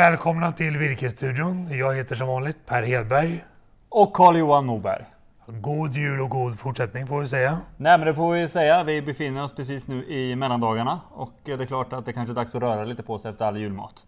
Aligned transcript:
Välkomna 0.00 0.52
till 0.52 0.78
Virkesstudion. 0.78 1.78
Jag 1.78 1.94
heter 1.94 2.14
som 2.14 2.28
vanligt 2.28 2.66
Per 2.66 2.82
Hedberg. 2.82 3.44
Och 3.88 4.12
Carl-Johan 4.12 4.66
Moberg. 4.66 5.04
God 5.46 5.92
jul 5.92 6.20
och 6.20 6.30
god 6.30 6.58
fortsättning 6.58 7.06
får 7.06 7.20
vi 7.20 7.26
säga. 7.26 7.60
Nej 7.76 7.98
men 7.98 8.06
det 8.06 8.14
får 8.14 8.32
vi 8.32 8.48
säga. 8.48 8.84
Vi 8.84 9.02
befinner 9.02 9.42
oss 9.42 9.54
precis 9.54 9.88
nu 9.88 10.04
i 10.04 10.36
mellandagarna 10.36 11.00
och 11.10 11.32
det 11.44 11.52
är 11.52 11.66
klart 11.66 11.92
att 11.92 12.06
det 12.06 12.12
kanske 12.12 12.32
är 12.32 12.34
dags 12.34 12.54
att 12.54 12.62
röra 12.62 12.84
lite 12.84 13.02
på 13.02 13.18
sig 13.18 13.30
efter 13.30 13.44
all 13.44 13.56
julmat. 13.56 14.04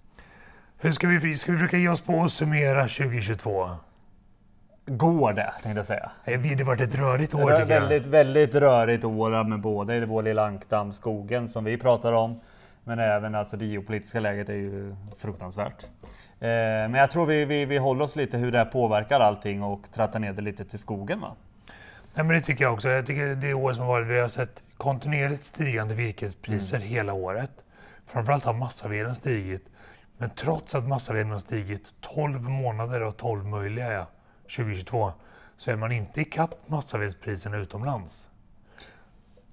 Hur 0.79 0.93
ska 0.93 1.09
vi, 1.09 1.37
ska 1.37 1.53
vi 1.53 1.59
försöka 1.59 1.77
ge 1.77 1.89
oss 1.89 2.01
på 2.01 2.23
att 2.23 2.33
summera 2.33 2.83
2022? 2.83 3.71
Går 4.87 5.33
det, 5.33 5.53
tänkte 5.63 5.79
jag 5.79 5.87
säga. 5.87 6.11
Det 6.25 6.65
varit 6.65 6.81
ett 6.81 6.95
rörigt 6.95 7.35
år 7.35 7.51
jag. 7.51 7.67
väldigt, 7.67 8.07
väldigt 8.07 8.55
rörigt 8.55 9.05
år 9.05 9.45
med 9.45 9.61
både 9.61 10.07
vår 10.07 10.23
lilla 10.23 10.47
ankdamm, 10.47 10.93
skogen 10.93 11.49
som 11.49 11.65
vi 11.65 11.77
pratar 11.77 12.13
om. 12.13 12.41
Men 12.85 12.99
även 12.99 13.35
alltså 13.35 13.57
det 13.57 13.65
geopolitiska 13.65 14.21
läget 14.21 14.49
är 14.49 14.55
ju 14.55 14.97
fruktansvärt. 15.17 15.83
Eh, 15.83 15.89
men 16.41 16.95
jag 16.95 17.11
tror 17.11 17.27
vi, 17.27 17.45
vi, 17.45 17.65
vi 17.65 17.79
håller 17.79 18.05
oss 18.05 18.17
lite 18.17 18.39
hur 18.39 18.53
det 18.53 18.59
här 18.59 18.65
påverkar 18.65 19.21
allting 19.21 19.63
och 19.63 19.87
trattar 19.93 20.19
ner 20.21 20.33
det 20.33 20.43
lite 20.43 20.65
till 20.65 20.79
skogen 20.79 21.21
va? 21.21 21.37
Nej, 22.15 22.25
men 22.25 22.29
det 22.37 22.41
tycker 22.41 22.65
jag 22.65 22.75
också. 22.75 22.89
Jag 22.89 23.07
tycker 23.07 23.35
det 23.35 23.55
år 23.55 23.73
som 23.73 23.87
varit, 23.87 24.07
vi 24.07 24.21
har 24.21 24.29
sett 24.29 24.63
kontinuerligt 24.77 25.45
stigande 25.45 25.95
virkespriser 25.95 26.77
Mm. 26.77 26.89
hela 26.89 27.13
året. 27.13 27.51
Framförallt 28.07 28.45
har 28.45 28.53
massaveden 28.55 29.15
stigit. 29.15 29.69
Men 30.19 30.31
trots 30.31 30.75
att 30.75 30.85
massaveden 30.89 31.31
har 31.31 31.39
stigit 31.39 31.95
12 32.01 32.43
månader 32.43 33.01
av 33.01 33.11
12 33.11 33.45
möjliga 33.47 33.93
ja, 33.93 34.07
2022 34.57 35.13
så 35.57 35.71
är 35.71 35.77
man 35.77 35.93
inte 35.93 36.21
i 36.21 36.25
kapp 36.25 36.55
massavedspriserna 36.67 37.57
utomlands. 37.57 38.29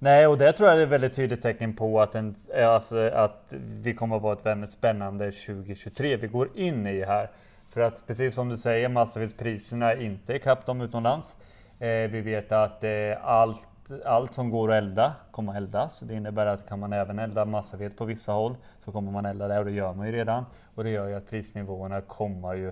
Nej, 0.01 0.27
och 0.27 0.37
det 0.37 0.53
tror 0.53 0.69
jag 0.69 0.79
är 0.79 0.83
ett 0.83 0.89
väldigt 0.89 1.13
tydligt 1.13 1.41
tecken 1.41 1.75
på 1.75 2.01
att, 2.01 2.15
en, 2.15 2.35
att, 2.55 2.91
att 2.91 3.53
vi 3.57 3.93
kommer 3.93 4.15
att 4.15 4.21
vara 4.21 4.33
ett 4.33 4.45
väldigt 4.45 4.69
spännande 4.69 5.31
2023 5.31 6.17
vi 6.17 6.27
går 6.27 6.49
in 6.55 6.87
i 6.87 7.05
här. 7.05 7.29
För 7.73 7.81
att 7.81 8.07
precis 8.07 8.35
som 8.35 8.49
du 8.49 8.57
säger, 8.57 8.89
massavedspriserna 8.89 9.91
är 9.91 10.01
inte 10.01 10.33
ikapp 10.33 10.65
dem 10.65 10.81
utomlands. 10.81 11.35
Eh, 11.79 11.87
vi 11.89 12.21
vet 12.21 12.51
att 12.51 12.83
eh, 12.83 12.91
allt, 13.21 13.67
allt 14.05 14.33
som 14.33 14.49
går 14.49 14.71
att 14.71 14.75
elda 14.75 15.13
kommer 15.31 15.51
att 15.51 15.57
eldas. 15.57 15.99
Det 15.99 16.13
innebär 16.13 16.45
att 16.45 16.69
kan 16.69 16.79
man 16.79 16.93
även 16.93 17.19
elda 17.19 17.45
massaved 17.45 17.97
på 17.97 18.05
vissa 18.05 18.31
håll 18.31 18.55
så 18.79 18.91
kommer 18.91 19.11
man 19.11 19.25
elda 19.25 19.47
det 19.47 19.59
och 19.59 19.65
det 19.65 19.71
gör 19.71 19.93
man 19.93 20.05
ju 20.07 20.11
redan. 20.11 20.45
Och 20.75 20.83
det 20.83 20.89
gör 20.89 21.07
ju 21.07 21.15
att 21.15 21.29
prisnivåerna 21.29 22.01
kommer 22.01 22.53
ju 22.53 22.71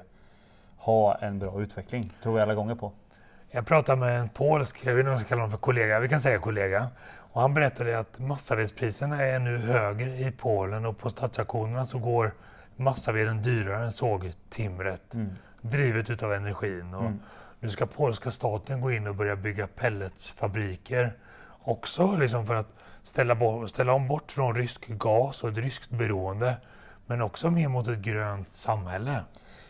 ha 0.77 1.15
en 1.15 1.39
bra 1.39 1.61
utveckling, 1.61 2.13
tror 2.23 2.39
jag 2.39 2.43
alla 2.43 2.55
gånger 2.55 2.75
på. 2.75 2.91
Jag 3.51 3.65
pratade 3.65 3.99
med 3.99 4.19
en 4.19 4.29
polsk, 4.29 4.79
jag 4.85 4.93
vet 4.93 4.99
inte 4.99 5.09
om 5.09 5.11
jag 5.11 5.19
ska 5.19 5.29
kalla 5.29 5.41
honom 5.41 5.51
för 5.51 5.57
kollega, 5.57 5.99
vi 5.99 6.09
kan 6.09 6.21
säga 6.21 6.39
kollega. 6.39 6.87
Och 7.31 7.41
han 7.41 7.53
berättade 7.53 7.99
att 7.99 8.19
massavedspriserna 8.19 9.23
är 9.23 9.39
nu 9.39 9.57
högre 9.57 10.17
i 10.17 10.31
Polen 10.31 10.85
och 10.85 10.97
på 10.97 11.09
stadsauktionerna 11.09 11.85
så 11.85 11.99
går 11.99 12.33
massaveden 12.75 13.41
dyrare 13.41 13.85
än 13.85 13.91
sågtimret. 13.91 15.15
Drivet 15.61 16.09
utav 16.09 16.33
energin. 16.33 16.93
Och 16.93 17.11
Nu 17.59 17.69
ska 17.69 17.85
polska 17.85 18.31
staten 18.31 18.81
gå 18.81 18.91
in 18.91 19.07
och 19.07 19.15
börja 19.15 19.35
bygga 19.35 19.67
pelletsfabriker. 19.67 21.13
Också 21.59 22.15
liksom 22.15 22.45
för 22.45 22.55
att 22.55 22.67
ställa, 23.03 23.67
ställa 23.67 23.93
om 23.93 24.07
bort 24.07 24.31
från 24.31 24.55
rysk 24.55 24.87
gas 24.87 25.43
och 25.43 25.49
ett 25.49 25.57
ryskt 25.57 25.89
beroende. 25.89 26.55
Men 27.05 27.21
också 27.21 27.51
mer 27.51 27.67
mot 27.67 27.87
ett 27.87 27.99
grönt 27.99 28.53
samhälle. 28.53 29.23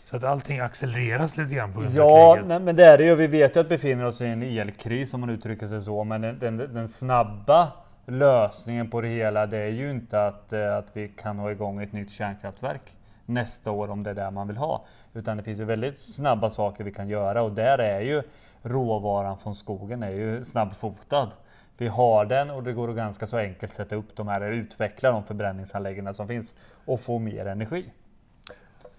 Så 0.09 0.15
att 0.17 0.23
allting 0.23 0.59
accelereras 0.59 1.37
lite 1.37 1.55
grann 1.55 1.73
på 1.73 1.79
grund 1.79 1.99
av 1.99 2.07
Ja, 2.07 2.33
kriget. 2.33 2.47
nej, 2.47 2.59
men 2.59 2.75
det 2.75 2.85
är 2.85 2.97
det 2.97 3.03
ju. 3.05 3.15
Vi 3.15 3.27
vet 3.27 3.55
ju 3.55 3.59
att 3.59 3.65
vi 3.65 3.69
befinner 3.69 4.05
oss 4.05 4.21
i 4.21 4.25
en 4.25 4.43
elkris 4.43 5.13
om 5.13 5.19
man 5.21 5.29
uttrycker 5.29 5.67
sig 5.67 5.81
så. 5.81 6.03
Men 6.03 6.21
den, 6.21 6.39
den, 6.39 6.57
den 6.57 6.87
snabba 6.87 7.71
lösningen 8.05 8.89
på 8.89 9.01
det 9.01 9.07
hela 9.07 9.45
det 9.45 9.57
är 9.57 9.69
ju 9.69 9.91
inte 9.91 10.25
att, 10.25 10.53
eh, 10.53 10.77
att 10.77 10.87
vi 10.93 11.07
kan 11.07 11.39
ha 11.39 11.51
igång 11.51 11.83
ett 11.83 11.93
nytt 11.93 12.11
kärnkraftverk 12.11 12.97
nästa 13.25 13.71
år 13.71 13.89
om 13.91 14.03
det 14.03 14.09
är 14.09 14.13
det 14.13 14.31
man 14.31 14.47
vill 14.47 14.57
ha. 14.57 14.85
Utan 15.13 15.37
det 15.37 15.43
finns 15.43 15.59
ju 15.59 15.63
väldigt 15.65 15.97
snabba 15.97 16.49
saker 16.49 16.83
vi 16.83 16.91
kan 16.91 17.09
göra 17.09 17.41
och 17.41 17.51
där 17.51 17.77
är 17.77 18.01
ju 18.01 18.21
råvaran 18.61 19.37
från 19.37 19.55
skogen 19.55 20.03
är 20.03 20.11
ju 20.11 20.43
snabbfotad. 20.43 21.29
Vi 21.77 21.87
har 21.87 22.25
den 22.25 22.49
och 22.49 22.63
det 22.63 22.73
går 22.73 22.89
att 22.89 22.95
ganska 22.95 23.27
så 23.27 23.37
enkelt 23.37 23.73
sätta 23.73 23.95
upp 23.95 24.15
de 24.15 24.27
här, 24.27 24.41
utveckla 24.41 25.11
de 25.11 25.23
förbränningsanläggningar 25.23 26.13
som 26.13 26.27
finns 26.27 26.55
och 26.85 26.99
få 26.99 27.19
mer 27.19 27.45
energi. 27.45 27.85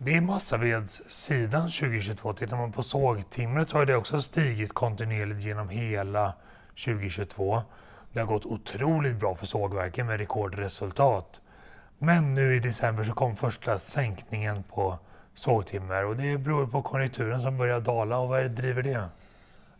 Det 0.01 0.17
är 0.17 0.21
massavedssidan 0.21 1.71
2022. 1.71 2.33
Tittar 2.33 2.57
man 2.57 2.73
på 2.73 2.83
sågtimret 2.83 3.69
så 3.69 3.79
har 3.79 3.87
det 3.87 3.97
också 3.97 4.23
stigit 4.23 4.73
kontinuerligt 4.73 5.45
genom 5.45 5.69
hela 5.69 6.33
2022. 6.85 7.63
Det 8.13 8.21
har 8.21 8.27
gått 8.27 8.47
otroligt 8.47 9.17
bra 9.17 9.35
för 9.35 9.47
sågverken 9.47 10.07
med 10.07 10.21
rekordresultat. 10.21 11.41
Men 11.99 12.35
nu 12.35 12.57
i 12.57 12.61
december 12.61 13.05
så 13.05 13.13
kom 13.13 13.37
första 13.37 13.79
sänkningen 13.79 14.63
på 14.63 14.99
sågtimmer 15.35 16.05
och 16.05 16.17
det 16.17 16.39
beror 16.39 16.67
på 16.67 16.83
konjunkturen 16.83 17.43
som 17.43 17.59
börjar 17.59 17.81
dala 17.81 18.19
och 18.19 18.29
vad 18.29 18.51
driver 18.51 18.83
det? 18.83 19.09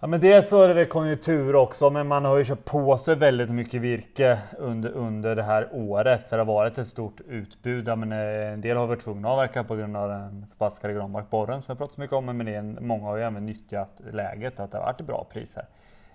Ja 0.01 0.07
men 0.07 0.21
dels 0.21 0.49
så 0.49 0.63
är 0.63 0.69
det 0.69 0.75
väl 0.75 0.87
konjunktur 0.87 1.55
också, 1.55 1.91
men 1.91 2.07
man 2.07 2.25
har 2.25 2.37
ju 2.37 2.45
köpt 2.45 2.65
på 2.65 2.99
sig 2.99 3.17
väldigt 3.17 3.51
mycket 3.51 3.81
virke 3.81 4.39
under, 4.59 4.91
under 4.91 5.37
det 5.37 5.43
här 5.43 5.69
året. 5.73 6.29
För 6.29 6.37
det 6.37 6.41
har 6.41 6.55
varit 6.55 6.79
ett 6.79 6.87
stort 6.87 7.21
utbud. 7.29 7.89
Ja, 7.89 7.97
men 7.97 8.13
eh, 8.13 8.53
en 8.53 8.61
del 8.61 8.77
har 8.77 8.87
varit 8.87 9.01
tvungna 9.01 9.29
att 9.29 9.33
avverka 9.33 9.65
på 9.65 9.77
grund 9.77 9.97
av 9.97 10.09
den 10.09 10.47
förbaskade 10.51 10.95
granbarkborren 10.95 11.63
som 11.63 11.73
jag 11.73 11.79
pratat 11.79 11.95
så 11.95 12.01
mycket 12.01 12.17
om. 12.17 12.27
Men 12.27 12.47
det 12.47 12.55
är 12.55 12.59
en, 12.59 12.79
många 12.81 13.05
har 13.05 13.17
ju 13.17 13.23
även 13.23 13.47
nyttjat 13.47 14.01
läget, 14.11 14.61
att 14.61 14.71
det 14.71 14.79
har 14.79 14.85
varit 14.85 15.01
bra 15.01 15.27
priser. 15.33 15.65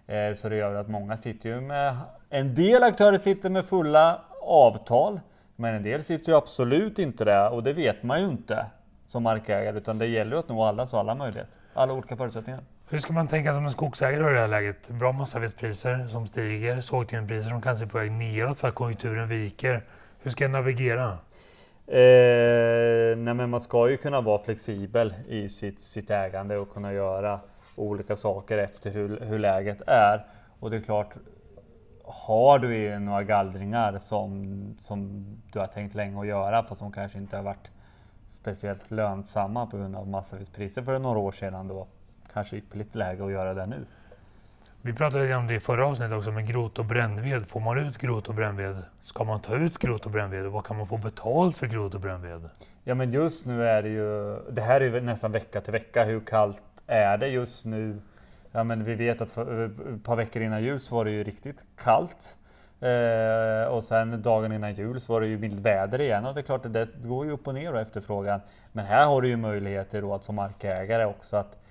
Eh, 0.08 0.34
så 0.34 0.50
det 0.50 0.56
gör 0.56 0.76
att 0.76 0.88
många 0.88 1.18
sitter 1.18 1.50
ju 1.50 1.62
med, 1.62 1.96
en 2.30 2.56
del 2.56 2.84
aktörer 2.84 3.18
sitter 3.18 3.50
med 3.50 3.66
fulla 3.66 4.22
avtal. 4.42 5.20
Men 5.56 5.76
en 5.76 5.84
del 5.84 6.04
sitter 6.04 6.32
ju 6.32 6.38
absolut 6.38 7.00
inte 7.00 7.26
det 7.26 7.50
och 7.50 7.64
det 7.64 7.74
vet 7.74 8.04
man 8.04 8.22
ju 8.22 8.26
inte 8.28 8.66
som 9.06 9.24
markägare. 9.24 9.78
Utan 9.78 9.98
det 9.98 10.08
gäller 10.08 10.32
ju 10.32 10.40
att 10.40 10.50
nå 10.50 10.64
alla 10.64 10.88
så 10.88 10.98
alla 10.98 11.16
möjligheter. 11.16 11.58
Alla 11.74 11.94
olika 11.94 12.18
förutsättningar. 12.18 12.62
Hur 12.90 13.00
ska 13.00 13.14
man 13.14 13.28
tänka 13.28 13.54
som 13.54 13.66
en 13.66 13.72
skogsägare 13.72 14.32
i 14.32 14.34
det 14.34 14.40
här 14.40 14.48
läget? 14.48 14.90
Bra 14.90 15.12
massavedspriser 15.12 16.08
som 16.08 16.28
stiger, 16.28 16.82
sågtimmerpriser 16.82 17.50
som 17.50 17.62
kanske 17.62 17.86
är 17.86 17.90
på 17.90 17.98
väg 17.98 18.12
neråt 18.12 18.58
för 18.58 18.68
att 18.68 18.76
konjunkturen 18.76 19.30
viker. 19.30 19.84
Hur 20.20 20.32
ska 20.32 20.44
jag 20.44 20.52
navigera? 20.52 21.18
Eh, 21.88 23.18
nej 23.18 23.34
men 23.34 23.50
man 23.50 23.62
ska 23.62 23.90
ju 23.90 23.98
kunna 23.98 24.22
vara 24.22 24.44
flexibel 24.44 25.14
i 25.28 25.50
sitt, 25.50 25.80
sitt 25.80 26.10
ägande 26.10 26.58
och 26.58 26.74
kunna 26.74 26.94
göra 26.94 27.40
olika 27.76 28.16
saker 28.16 28.58
efter 28.58 28.92
hur, 28.92 29.20
hur 29.20 29.40
läget 29.40 29.82
är. 29.88 30.26
Och 30.60 30.72
det 30.72 30.78
är 30.78 30.82
klart, 30.82 31.14
har 32.04 32.60
du 32.60 33.00
några 33.00 33.24
gallringar 33.24 33.98
som, 33.98 34.78
som 34.80 35.26
du 35.52 35.60
har 35.60 35.68
tänkt 35.68 35.96
länge 35.96 36.20
att 36.20 36.28
göra 36.28 36.64
fast 36.64 36.80
som 36.80 36.92
kanske 36.92 37.18
inte 37.18 37.36
har 37.36 37.44
varit 37.44 37.72
speciellt 38.30 38.92
lönsamma 38.92 39.66
på 39.66 39.78
grund 39.78 39.96
av 39.96 40.08
massavedspriser 40.08 40.82
för 40.82 41.00
några 41.00 41.20
år 41.20 41.32
sedan 41.32 41.68
då 41.68 41.88
kanske 42.34 42.56
ypperligt 42.56 42.96
läge 42.96 43.26
att 43.26 43.32
göra 43.32 43.54
det 43.54 43.66
nu. 43.66 43.86
Vi 44.82 44.94
pratade 44.94 45.24
lite 45.24 45.36
om 45.36 45.48
det 45.48 45.54
i 45.54 45.60
förra 45.60 45.88
avsnittet 45.88 46.18
också 46.18 46.32
med 46.32 46.48
grot 46.48 46.80
och 46.80 46.86
brännved. 46.86 47.48
Får 47.48 47.60
man 47.60 47.78
ut 47.78 47.98
grot 47.98 48.30
och 48.30 48.36
brännved? 48.36 48.84
Ska 49.02 49.24
man 49.24 49.42
ta 49.42 49.56
ut 49.56 49.78
grot 49.78 50.06
och 50.06 50.12
brännved? 50.12 50.46
Och 50.46 50.52
vad 50.52 50.66
kan 50.66 50.78
man 50.78 50.88
få 50.88 50.98
betalt 50.98 51.58
för 51.58 51.68
grot 51.68 51.96
och 51.96 52.02
brännved? 52.02 52.50
Ja 52.84 52.96
men 52.96 53.12
just 53.12 53.46
nu 53.46 53.68
är 53.68 53.84
det 53.84 53.90
ju, 53.90 54.40
det 54.52 54.62
här 54.62 54.82
är 54.82 54.86
ju 54.86 55.02
nästan 55.02 55.32
vecka 55.32 55.62
till 55.62 55.72
vecka. 55.72 56.04
Hur 56.04 56.20
kallt 56.20 56.62
är 56.88 57.18
det 57.18 57.28
just 57.28 57.66
nu? 57.66 58.02
Ja 58.52 58.64
men 58.64 58.84
vi 58.84 58.96
vet 58.96 59.22
att 59.22 59.30
för 59.30 59.66
ett 59.66 60.04
par 60.04 60.16
veckor 60.16 60.42
innan 60.42 60.64
jul 60.64 60.80
så 60.80 60.96
var 60.96 61.06
det 61.06 61.12
ju 61.12 61.24
riktigt 61.24 61.64
kallt. 61.84 62.36
Eh, 62.84 63.68
och 63.68 63.84
sen 63.84 64.22
dagen 64.22 64.52
innan 64.52 64.74
jul 64.74 65.02
så 65.02 65.14
var 65.14 65.22
det 65.22 65.28
ju 65.28 65.38
milt 65.38 65.60
väder 65.60 66.02
igen 66.02 66.26
och 66.26 66.34
det 66.34 66.40
är 66.40 66.44
klart 66.44 66.66
att 66.66 66.74
det 66.74 66.88
går 67.04 67.26
ju 67.26 67.32
upp 67.32 67.48
och 67.48 67.54
ner 67.54 67.74
då 67.74 67.80
efterfrågan. 67.80 68.42
Men 68.72 68.86
här 68.86 69.06
har 69.06 69.22
du 69.22 69.28
ju 69.28 69.38
möjligheter 69.38 70.02
då 70.02 70.14
att 70.14 70.24
som 70.24 70.36
markägare 70.36 71.06
också 71.06 71.38
att, 71.38 71.63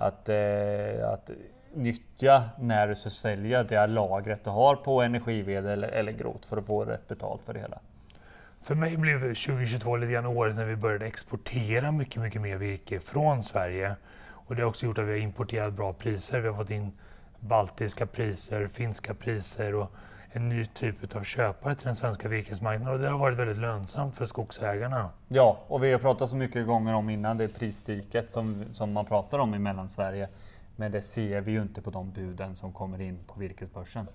att, 0.00 0.28
eh, 0.28 1.08
att 1.12 1.30
nyttja 1.74 2.42
när 2.58 2.88
du 2.88 2.94
ska 2.94 3.10
sälja 3.10 3.62
det 3.62 3.86
lagret 3.86 4.44
du 4.44 4.50
har 4.50 4.76
på 4.76 5.02
energived 5.02 5.66
eller, 5.66 5.88
eller 5.88 6.12
grot 6.12 6.46
för 6.46 6.56
att 6.56 6.66
få 6.66 6.84
rätt 6.84 7.08
betalt 7.08 7.42
för 7.42 7.52
det 7.52 7.60
hela. 7.60 7.78
För 8.62 8.74
mig 8.74 8.96
blev 8.96 9.20
2022 9.20 9.96
lite 9.96 10.12
grann 10.12 10.26
året 10.26 10.56
när 10.56 10.64
vi 10.64 10.76
började 10.76 11.06
exportera 11.06 11.92
mycket, 11.92 12.22
mycket 12.22 12.42
mer 12.42 12.56
virke 12.56 13.00
från 13.00 13.42
Sverige. 13.42 13.96
Och 14.28 14.56
det 14.56 14.62
har 14.62 14.68
också 14.68 14.86
gjort 14.86 14.98
att 14.98 15.04
vi 15.04 15.10
har 15.10 15.18
importerat 15.18 15.72
bra 15.72 15.92
priser. 15.92 16.40
Vi 16.40 16.48
har 16.48 16.56
fått 16.56 16.70
in 16.70 16.92
baltiska 17.40 18.06
priser, 18.06 18.66
finska 18.66 19.14
priser 19.14 19.74
och 19.74 19.92
en 20.32 20.48
ny 20.48 20.66
typ 20.66 21.16
av 21.16 21.24
köpare 21.24 21.74
till 21.74 21.86
den 21.86 21.96
svenska 21.96 22.28
virkesmarknaden. 22.28 22.94
Och 22.94 23.00
det 23.00 23.08
har 23.08 23.18
varit 23.18 23.38
väldigt 23.38 23.58
lönsamt 23.58 24.14
för 24.14 24.26
skogsägarna. 24.26 25.10
Ja, 25.28 25.58
och 25.68 25.84
vi 25.84 25.92
har 25.92 25.98
pratat 25.98 26.30
så 26.30 26.36
mycket 26.36 26.66
gånger 26.66 26.94
om 26.94 27.10
innan 27.10 27.36
det 27.36 27.48
prisstiket 27.48 28.30
som, 28.30 28.64
som 28.72 28.92
man 28.92 29.04
pratar 29.04 29.38
om 29.38 29.54
i 29.54 29.58
Mellansverige. 29.58 30.28
Men 30.76 30.92
det 30.92 31.02
ser 31.02 31.40
vi 31.40 31.52
ju 31.52 31.62
inte 31.62 31.82
på 31.82 31.90
de 31.90 32.10
buden 32.10 32.56
som 32.56 32.72
kommer 32.72 33.00
in 33.00 33.18
på 33.26 33.40
virkesbörsen. 33.40 34.06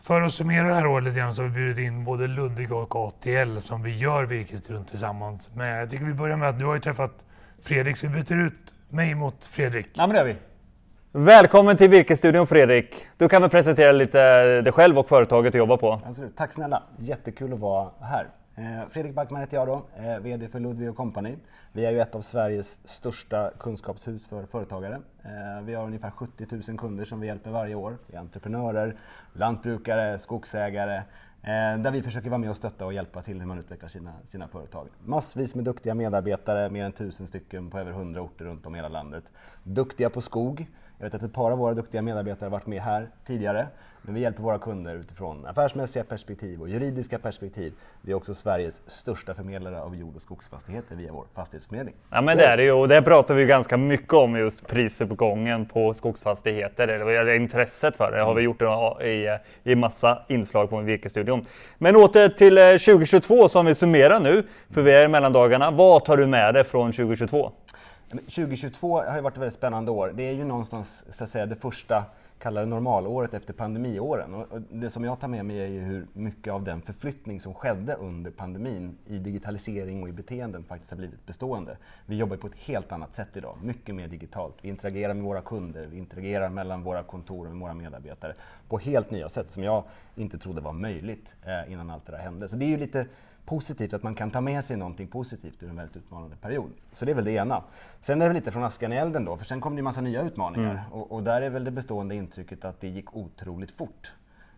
För 0.00 0.22
att 0.22 0.32
summera 0.32 0.68
det 0.68 0.74
här 0.74 0.86
året 0.86 1.04
lite 1.04 1.18
grann 1.18 1.34
så 1.34 1.42
har 1.42 1.48
vi 1.48 1.54
bjudit 1.54 1.78
in 1.78 2.04
både 2.04 2.26
Ludvig 2.26 2.72
och 2.72 2.96
ATL 2.96 3.58
som 3.58 3.82
vi 3.82 3.98
gör 3.98 4.24
Virkesstudion 4.24 4.84
tillsammans 4.84 5.54
med. 5.54 5.82
Jag 5.82 5.90
tycker 5.90 6.04
vi 6.04 6.14
börjar 6.14 6.36
med 6.36 6.48
att 6.48 6.58
du 6.58 6.64
har 6.64 6.74
ju 6.74 6.80
träffat 6.80 7.24
Fredrik 7.62 7.96
så 7.96 8.06
vi 8.06 8.22
byter 8.22 8.46
ut 8.46 8.74
mig 8.88 9.14
mot 9.14 9.44
Fredrik. 9.44 9.88
Ja, 9.94 10.06
men 10.06 10.10
det 10.10 10.16
gör 10.16 10.24
vi. 10.26 10.36
Välkommen 11.12 11.76
till 11.76 11.90
Virkesstudion 11.90 12.46
Fredrik. 12.46 12.94
Du 13.16 13.28
kan 13.28 13.42
väl 13.42 13.50
presentera 13.50 13.92
lite 13.92 14.18
dig 14.60 14.72
själv 14.72 14.98
och 14.98 15.08
företaget 15.08 15.52
du 15.52 15.58
jobbar 15.58 15.76
på. 15.76 16.00
Absolut. 16.06 16.36
Tack 16.36 16.52
snälla. 16.52 16.82
Jättekul 16.98 17.52
att 17.52 17.58
vara 17.58 17.90
här. 18.00 18.26
Eh, 18.56 18.88
Fredrik 18.90 19.14
Backman 19.14 19.40
heter 19.40 19.56
jag 19.56 19.66
då, 19.66 19.82
eh, 19.96 20.18
VD 20.18 20.48
för 20.48 20.60
Ludvig 20.60 20.96
Company. 20.96 21.36
Vi 21.72 21.86
är 21.86 21.90
ju 21.90 22.00
ett 22.00 22.14
av 22.14 22.20
Sveriges 22.20 22.88
största 22.88 23.50
kunskapshus 23.58 24.26
för 24.26 24.46
företagare. 24.46 25.00
Eh, 25.24 25.64
vi 25.64 25.74
har 25.74 25.84
ungefär 25.84 26.10
70 26.10 26.46
000 26.68 26.78
kunder 26.78 27.04
som 27.04 27.20
vi 27.20 27.26
hjälper 27.26 27.50
varje 27.50 27.74
år. 27.74 27.98
Vi 28.06 28.16
är 28.16 28.20
entreprenörer, 28.20 28.96
lantbrukare, 29.32 30.18
skogsägare, 30.18 31.02
där 31.78 31.90
vi 31.90 32.02
försöker 32.02 32.30
vara 32.30 32.38
med 32.38 32.50
och 32.50 32.56
stötta 32.56 32.86
och 32.86 32.92
hjälpa 32.92 33.22
till 33.22 33.40
hur 33.40 33.46
man 33.46 33.58
utvecklar 33.58 33.88
sina, 33.88 34.12
sina 34.30 34.48
företag. 34.48 34.88
Massvis 35.04 35.54
med 35.54 35.64
duktiga 35.64 35.94
medarbetare, 35.94 36.70
mer 36.70 36.84
än 36.84 36.92
tusen 36.92 37.26
stycken 37.26 37.70
på 37.70 37.78
över 37.78 37.90
100 37.90 38.20
orter 38.20 38.44
runt 38.44 38.66
om 38.66 38.74
i 38.74 38.78
hela 38.78 38.88
landet. 38.88 39.24
Duktiga 39.64 40.10
på 40.10 40.20
skog, 40.20 40.66
jag 40.98 41.04
vet 41.04 41.14
att 41.14 41.22
ett 41.22 41.32
par 41.32 41.50
av 41.50 41.58
våra 41.58 41.74
duktiga 41.74 42.02
medarbetare 42.02 42.46
har 42.46 42.50
varit 42.50 42.66
med 42.66 42.82
här 42.82 43.08
tidigare. 43.26 43.66
Men 44.02 44.14
vi 44.14 44.20
hjälper 44.20 44.42
våra 44.42 44.58
kunder 44.58 44.94
utifrån 44.94 45.46
affärsmässiga 45.46 46.04
perspektiv 46.04 46.62
och 46.62 46.68
juridiska 46.68 47.18
perspektiv. 47.18 47.72
Vi 48.02 48.12
är 48.12 48.16
också 48.16 48.34
Sveriges 48.34 48.90
största 48.90 49.34
förmedlare 49.34 49.82
av 49.82 49.96
jord 49.96 50.16
och 50.16 50.22
skogsfastigheter 50.22 50.96
via 50.96 51.12
vår 51.12 51.24
fastighetsförmedling. 51.34 51.94
Ja 52.10 52.20
men 52.20 52.36
det 52.36 52.44
är 52.44 52.56
det 52.56 52.62
ju 52.62 52.72
och 52.72 52.88
det 52.88 53.02
pratar 53.02 53.34
vi 53.34 53.46
ganska 53.46 53.76
mycket 53.76 54.12
om 54.12 54.36
just 54.36 54.66
prisuppgången 54.66 55.66
på 55.66 55.94
skogsfastigheter, 55.94 56.88
eller 56.88 57.34
intresset 57.34 57.96
för 57.96 58.10
det. 58.10 58.16
det 58.16 58.22
har 58.22 58.34
vi 58.34 58.42
gjort 58.42 58.62
i, 59.02 59.38
i 59.62 59.74
massa 59.74 60.22
inslag 60.28 60.68
från 60.68 60.84
Virkesstudion. 60.84 61.44
Men 61.78 61.96
åter 61.96 62.28
till 62.28 62.58
eh, 62.58 62.64
2022 62.64 63.48
som 63.48 63.66
vi 63.66 63.74
summerar 63.74 64.20
nu, 64.20 64.46
för 64.70 64.82
vi 64.82 64.92
är 64.92 65.04
i 65.04 65.08
mellandagarna. 65.08 65.70
Vad 65.70 66.04
tar 66.04 66.16
du 66.16 66.26
med 66.26 66.54
dig 66.54 66.64
från 66.64 66.92
2022? 66.92 67.52
2022 68.10 69.02
har 69.02 69.16
ju 69.16 69.20
varit 69.20 69.34
ett 69.34 69.40
väldigt 69.40 69.54
spännande 69.54 69.90
år. 69.90 70.12
Det 70.16 70.22
är 70.22 70.32
ju 70.32 70.44
någonstans 70.44 71.04
så 71.08 71.24
att 71.24 71.30
säga, 71.30 71.46
det 71.46 71.56
första 71.56 72.04
kallar 72.38 72.60
det 72.60 72.66
normalåret 72.66 73.34
efter 73.34 73.52
pandemiåren. 73.52 74.34
Och 74.34 74.60
det 74.70 74.90
som 74.90 75.04
jag 75.04 75.20
tar 75.20 75.28
med 75.28 75.44
mig 75.44 75.60
är 75.60 75.66
ju 75.66 75.80
hur 75.80 76.06
mycket 76.12 76.52
av 76.52 76.64
den 76.64 76.82
förflyttning 76.82 77.40
som 77.40 77.54
skedde 77.54 77.94
under 77.94 78.30
pandemin 78.30 78.98
i 79.06 79.18
digitalisering 79.18 80.02
och 80.02 80.08
i 80.08 80.12
beteenden 80.12 80.64
faktiskt 80.64 80.90
har 80.90 80.98
blivit 80.98 81.26
bestående. 81.26 81.76
Vi 82.06 82.16
jobbar 82.16 82.36
på 82.36 82.46
ett 82.46 82.56
helt 82.56 82.92
annat 82.92 83.14
sätt 83.14 83.36
idag, 83.36 83.58
mycket 83.62 83.94
mer 83.94 84.08
digitalt. 84.08 84.54
Vi 84.62 84.68
interagerar 84.68 85.14
med 85.14 85.24
våra 85.24 85.40
kunder, 85.40 85.86
vi 85.86 85.98
interagerar 85.98 86.48
mellan 86.48 86.82
våra 86.82 87.02
kontor 87.02 87.46
och 87.46 87.52
med 87.52 87.60
våra 87.60 87.74
medarbetare 87.74 88.34
på 88.68 88.78
helt 88.78 89.10
nya 89.10 89.28
sätt 89.28 89.50
som 89.50 89.62
jag 89.62 89.84
inte 90.16 90.38
trodde 90.38 90.60
var 90.60 90.72
möjligt 90.72 91.34
eh, 91.44 91.72
innan 91.72 91.90
allt 91.90 92.06
det 92.06 92.12
där 92.12 92.18
hände. 92.18 92.48
Så 92.48 92.56
det 92.56 92.64
är 92.64 92.70
ju 92.70 92.76
lite 92.76 93.06
positivt, 93.48 93.94
att 93.94 94.02
man 94.02 94.14
kan 94.14 94.30
ta 94.30 94.40
med 94.40 94.64
sig 94.64 94.76
någonting 94.76 95.06
positivt 95.06 95.62
ur 95.62 95.68
en 95.68 95.76
väldigt 95.76 95.96
utmanande 95.96 96.36
period. 96.36 96.70
Så 96.92 97.04
det 97.04 97.10
är 97.10 97.14
väl 97.14 97.24
det 97.24 97.32
ena. 97.32 97.62
Sen 98.00 98.22
är 98.22 98.28
det 98.28 98.34
lite 98.34 98.50
från 98.50 98.64
askan 98.64 98.92
i 98.92 98.96
elden 98.96 99.24
då, 99.24 99.36
för 99.36 99.44
sen 99.44 99.60
kom 99.60 99.76
det 99.76 99.80
en 99.80 99.84
massa 99.84 100.00
nya 100.00 100.22
utmaningar. 100.22 100.70
Mm. 100.70 100.92
Och, 100.92 101.12
och, 101.12 101.22
där 101.22 101.42
är 101.42 101.50
väl 101.50 101.64
det 101.64 101.70
bestående 101.70 102.14
intrycket 102.14 102.64
att 102.64 102.80
det 102.80 102.88
gick 102.88 103.16
otroligt 103.16 103.70
fort. 103.70 104.12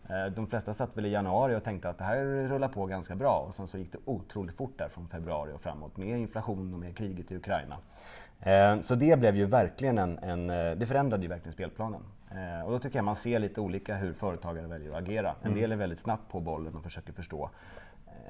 Eh, 0.09 0.27
de 0.27 0.47
flesta 0.47 0.73
satt 0.73 0.97
väl 0.97 1.07
i 1.07 1.09
januari 1.09 1.57
och 1.57 1.65
tänkte 1.65 1.89
att 1.89 1.99
det 1.99 2.05
här 2.05 2.49
rullar 2.49 2.69
på 2.69 2.87
ganska 2.87 3.17
bra 3.17 3.45
och 3.49 3.55
sen 3.55 3.67
så 3.67 3.79
gick 3.79 3.93
det 3.93 3.99
otroligt 4.05 4.57
fort 4.57 4.79
där 4.79 4.89
från 4.89 5.09
februari 5.09 5.53
och 5.53 5.61
framåt 5.61 5.97
med 5.97 6.19
inflation 6.19 6.75
och 6.75 6.81
med 6.81 6.97
kriget 6.97 7.33
i 7.33 7.37
Ukraina. 7.37 7.77
Eh, 8.41 8.81
så 8.81 8.95
det 8.95 9.19
blev 9.19 9.37
ju 9.37 9.47
verkligen 9.47 9.99
en, 9.99 10.19
en 10.19 10.51
eh, 10.51 10.77
det 10.77 10.87
förändrade 10.87 11.23
ju 11.23 11.29
verkligen 11.29 11.53
spelplanen. 11.53 12.03
Och 12.65 12.73
då 12.73 12.79
tycker 12.79 12.99
jag 12.99 13.05
man 13.05 13.17
ser 13.17 13.39
lite 13.39 13.61
olika 13.61 13.97
hur 13.97 14.13
företagare 14.13 14.67
väljer 14.67 14.91
att 14.91 14.99
agera. 14.99 15.35
En 15.43 15.47
mm. 15.47 15.61
del 15.61 15.73
är 15.73 15.77
väldigt 15.77 15.99
snabbt 15.99 16.33
på 16.33 16.41
bollen 16.41 16.75
och 16.75 16.83
försöker 16.83 17.13
förstå 17.13 17.51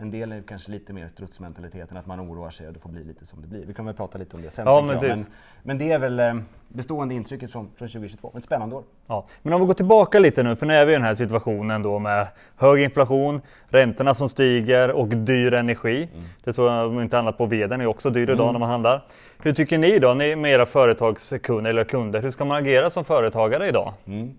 en 0.00 0.10
del 0.10 0.32
är 0.32 0.42
kanske 0.42 0.70
lite 0.70 0.92
mer 0.92 1.08
strutsmentaliteten, 1.08 1.96
att 1.96 2.06
man 2.06 2.20
oroar 2.20 2.50
sig 2.50 2.66
och 2.66 2.72
det 2.72 2.80
får 2.80 2.90
bli 2.90 3.04
lite 3.04 3.26
som 3.26 3.42
det 3.42 3.48
blir. 3.48 3.66
Vi 3.66 3.74
kan 3.74 3.86
väl 3.86 3.94
prata 3.94 4.18
lite 4.18 4.36
om 4.36 4.42
det 4.42 4.50
sen. 4.50 4.66
Ja, 4.66 4.82
men, 4.82 4.98
men, 5.08 5.26
men, 5.62 5.78
det 5.78 5.92
är 5.92 5.98
väl 5.98 6.20
eh, 6.20 6.34
bestående 6.68 7.14
intrycket 7.14 7.52
från, 7.52 7.70
från 7.76 7.88
2022. 7.88 8.32
Ett 8.36 8.44
spännande 8.44 8.76
år. 8.76 8.84
Ja. 9.06 9.26
Men 9.42 9.52
om 9.52 9.60
vi 9.60 9.66
går 9.66 9.74
tillbaka 9.74 10.18
lite 10.18 10.42
nu, 10.42 10.56
för 10.56 10.66
nu 10.66 10.74
är 10.74 10.86
vi 10.86 10.92
i 10.92 10.94
den 10.94 11.04
här 11.04 11.14
situationen 11.14 11.82
då 11.82 11.98
med 11.98 12.26
hög 12.56 12.82
inflation, 12.82 13.40
räntorna 13.68 14.14
som 14.14 14.28
stiger 14.28 14.90
och 14.90 15.08
dyr 15.08 15.52
energi. 15.52 15.96
Mm. 15.96 16.24
Det 16.44 16.50
är 16.50 16.52
så 16.52 16.84
om 16.84 17.00
inte 17.00 17.18
annat 17.18 17.38
på 17.38 17.46
veden 17.46 17.80
är 17.80 17.86
också 17.86 18.10
dyr 18.10 18.22
idag 18.30 18.40
mm. 18.40 18.52
när 18.52 18.60
man 18.60 18.70
handlar. 18.70 19.04
Hur 19.42 19.52
tycker 19.52 19.78
ni 19.78 19.98
då, 19.98 20.14
ni 20.14 20.36
med 20.36 20.52
era 20.52 20.66
företagskunder 20.66 21.70
eller 21.70 21.84
kunder, 21.84 22.22
hur 22.22 22.30
ska 22.30 22.44
man 22.44 22.56
agera 22.56 22.90
som 22.90 23.04
företagare 23.04 23.68
idag? 23.68 23.92
Mm. 24.06 24.34